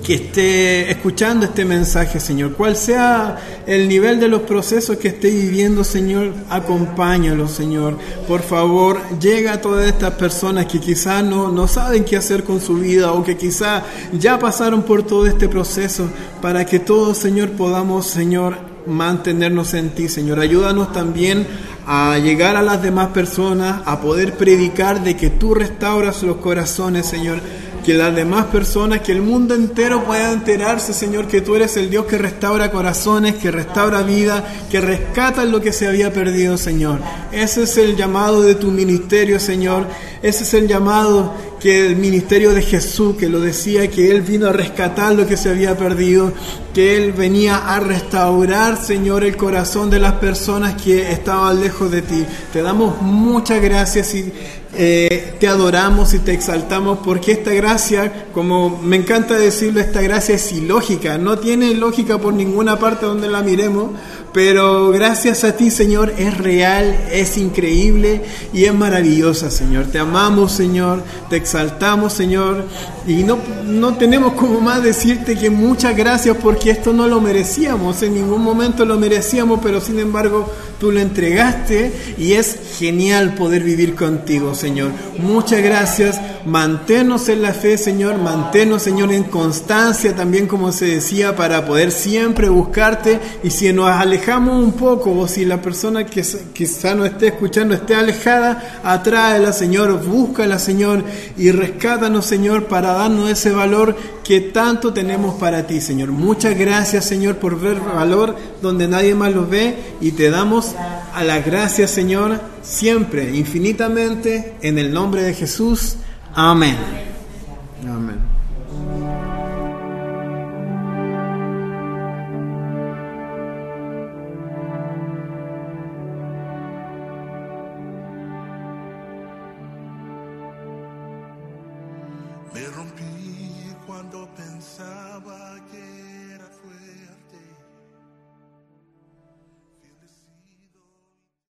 que 0.03 0.15
esté 0.15 0.89
escuchando 0.89 1.45
este 1.45 1.65
mensaje, 1.65 2.19
Señor. 2.19 2.53
Cual 2.53 2.75
sea 2.75 3.37
el 3.65 3.87
nivel 3.87 4.19
de 4.19 4.27
los 4.27 4.41
procesos 4.41 4.97
que 4.97 5.09
esté 5.09 5.29
viviendo, 5.29 5.83
Señor, 5.83 6.33
acompáñalo, 6.49 7.47
Señor. 7.47 7.97
Por 8.27 8.41
favor, 8.41 8.99
llega 9.19 9.53
a 9.53 9.61
todas 9.61 9.85
estas 9.85 10.11
personas 10.13 10.65
que 10.65 10.79
quizás 10.79 11.23
no, 11.23 11.51
no 11.51 11.67
saben 11.67 12.05
qué 12.05 12.15
hacer 12.15 12.43
con 12.43 12.61
su 12.61 12.75
vida 12.75 13.11
o 13.11 13.23
que 13.23 13.37
quizás 13.37 13.83
ya 14.13 14.39
pasaron 14.39 14.83
por 14.83 15.03
todo 15.03 15.27
este 15.27 15.49
proceso, 15.49 16.09
para 16.41 16.65
que 16.65 16.79
todos, 16.79 17.17
Señor, 17.17 17.51
podamos, 17.51 18.07
Señor, 18.07 18.55
mantenernos 18.85 19.73
en 19.73 19.89
ti, 19.89 20.07
Señor. 20.07 20.39
Ayúdanos 20.39 20.93
también 20.93 21.45
a 21.85 22.17
llegar 22.17 22.55
a 22.55 22.61
las 22.61 22.81
demás 22.81 23.09
personas, 23.09 23.81
a 23.85 23.99
poder 23.99 24.33
predicar 24.33 25.03
de 25.03 25.15
que 25.17 25.29
tú 25.29 25.53
restauras 25.53 26.23
los 26.23 26.37
corazones, 26.37 27.05
Señor 27.05 27.41
que 27.87 27.93
las 27.93 28.13
demás 28.13 28.47
personas, 28.47 28.99
que 28.99 29.13
el 29.13 29.21
mundo 29.21 29.55
entero 29.55 30.03
pueda 30.03 30.33
enterarse, 30.33 30.91
Señor, 30.91 31.25
que 31.25 31.39
tú 31.39 31.55
eres 31.55 31.77
el 31.77 31.89
Dios 31.89 32.05
que 32.05 32.17
restaura 32.17 32.69
corazones, 32.69 33.35
que 33.35 33.49
restaura 33.49 34.01
vida, 34.01 34.45
que 34.69 34.81
rescata 34.81 35.45
lo 35.45 35.61
que 35.61 35.71
se 35.71 35.87
había 35.87 36.11
perdido, 36.11 36.57
Señor. 36.57 36.99
Ese 37.31 37.63
es 37.63 37.77
el 37.77 37.95
llamado 37.95 38.41
de 38.41 38.55
tu 38.55 38.71
ministerio, 38.71 39.39
Señor. 39.39 39.87
Ese 40.21 40.43
es 40.43 40.53
el 40.53 40.67
llamado 40.67 41.33
que 41.61 41.87
el 41.87 41.95
ministerio 41.95 42.53
de 42.53 42.61
Jesús, 42.61 43.15
que 43.15 43.29
lo 43.29 43.39
decía, 43.39 43.89
que 43.89 44.11
Él 44.11 44.21
vino 44.21 44.47
a 44.47 44.51
rescatar 44.51 45.15
lo 45.15 45.25
que 45.25 45.37
se 45.37 45.49
había 45.49 45.77
perdido, 45.77 46.33
que 46.73 46.97
Él 46.97 47.13
venía 47.13 47.55
a 47.55 47.79
restaurar, 47.79 48.83
Señor, 48.83 49.23
el 49.23 49.37
corazón 49.37 49.89
de 49.89 49.99
las 49.99 50.15
personas 50.15 50.81
que 50.81 51.09
estaban 51.13 51.61
lejos 51.61 51.89
de 51.89 52.01
ti. 52.01 52.25
Te 52.51 52.61
damos 52.61 53.01
muchas 53.01 53.61
gracias 53.61 54.13
y 54.13 54.33
eh, 54.77 55.33
te 55.39 55.47
adoramos 55.47 56.13
y 56.13 56.19
te 56.19 56.33
exaltamos 56.33 56.99
porque 57.03 57.31
esta 57.31 57.51
gracia, 57.51 58.27
como 58.33 58.79
me 58.81 58.95
encanta 58.95 59.35
decirlo, 59.35 59.79
esta 59.79 60.01
gracia 60.01 60.35
es 60.35 60.51
ilógica, 60.51 61.17
no 61.17 61.39
tiene 61.39 61.73
lógica 61.73 62.17
por 62.19 62.33
ninguna 62.33 62.77
parte 62.77 63.05
donde 63.05 63.27
la 63.27 63.41
miremos, 63.41 63.91
pero 64.37 64.91
gracias 64.91 65.43
a 65.43 65.53
ti, 65.53 65.71
Señor, 65.71 66.13
es 66.15 66.37
real, 66.37 66.95
es 67.11 67.39
increíble 67.39 68.21
y 68.53 68.65
es 68.65 68.73
maravillosa, 68.75 69.49
Señor. 69.49 69.87
Te 69.87 69.97
amamos, 69.97 70.51
Señor, 70.51 71.01
te 71.27 71.37
exaltamos, 71.37 72.13
Señor, 72.13 72.63
y 73.07 73.23
no, 73.23 73.39
no 73.65 73.97
tenemos 73.97 74.33
como 74.33 74.61
más 74.61 74.83
decirte 74.83 75.35
que 75.35 75.49
muchas 75.49 75.97
gracias 75.97 76.37
porque 76.37 76.69
esto 76.69 76.93
no 76.93 77.07
lo 77.07 77.19
merecíamos, 77.19 78.03
en 78.03 78.13
ningún 78.13 78.43
momento 78.43 78.85
lo 78.85 78.99
merecíamos, 78.99 79.59
pero 79.63 79.81
sin 79.81 79.97
embargo 79.97 80.47
tú 80.79 80.91
lo 80.91 80.99
entregaste 80.99 81.91
y 82.19 82.33
es 82.33 82.59
genial 82.77 83.33
poder 83.33 83.63
vivir 83.63 83.95
contigo, 83.95 84.53
Señor. 84.53 84.91
Muchas 85.17 85.63
gracias, 85.63 86.21
manténnos 86.45 87.27
en 87.29 87.41
la 87.41 87.53
fe, 87.53 87.79
Señor, 87.79 88.19
manténnos, 88.19 88.83
Señor, 88.83 89.11
en 89.11 89.23
constancia 89.23 90.15
también, 90.15 90.45
como 90.45 90.71
se 90.71 90.85
decía, 90.85 91.35
para 91.35 91.65
poder 91.65 91.91
siempre 91.91 92.49
buscarte 92.49 93.19
y 93.43 93.49
si 93.49 93.73
nos 93.73 93.89
alejamos 93.89 94.26
un 94.35 94.73
poco 94.73 95.17
o 95.17 95.27
si 95.27 95.45
la 95.45 95.61
persona 95.61 96.05
que 96.05 96.21
quizá 96.53 96.93
no 96.93 97.05
esté 97.05 97.27
escuchando 97.27 97.73
esté 97.73 97.95
alejada, 97.95 98.81
atráela, 98.83 99.53
Señor, 99.53 100.05
búscala, 100.05 100.59
Señor, 100.59 101.03
y 101.37 101.51
rescátanos, 101.51 102.25
Señor, 102.25 102.65
para 102.65 102.91
darnos 102.91 103.29
ese 103.29 103.51
valor 103.51 103.95
que 104.25 104.41
tanto 104.41 104.91
tenemos 104.91 105.35
para 105.35 105.65
ti, 105.65 105.79
Señor. 105.79 106.11
Muchas 106.11 106.57
gracias, 106.57 107.05
Señor, 107.05 107.37
por 107.37 107.57
ver 107.57 107.79
valor 107.79 108.35
donde 108.61 108.87
nadie 108.87 109.15
más 109.15 109.33
lo 109.33 109.47
ve 109.47 109.77
y 110.01 110.11
te 110.11 110.29
damos 110.29 110.75
a 111.13 111.23
la 111.23 111.39
gracia, 111.39 111.87
Señor, 111.87 112.41
siempre, 112.61 113.33
infinitamente, 113.33 114.55
en 114.61 114.77
el 114.77 114.91
nombre 114.91 115.23
de 115.23 115.33
Jesús. 115.33 115.95
Amén. 116.33 117.16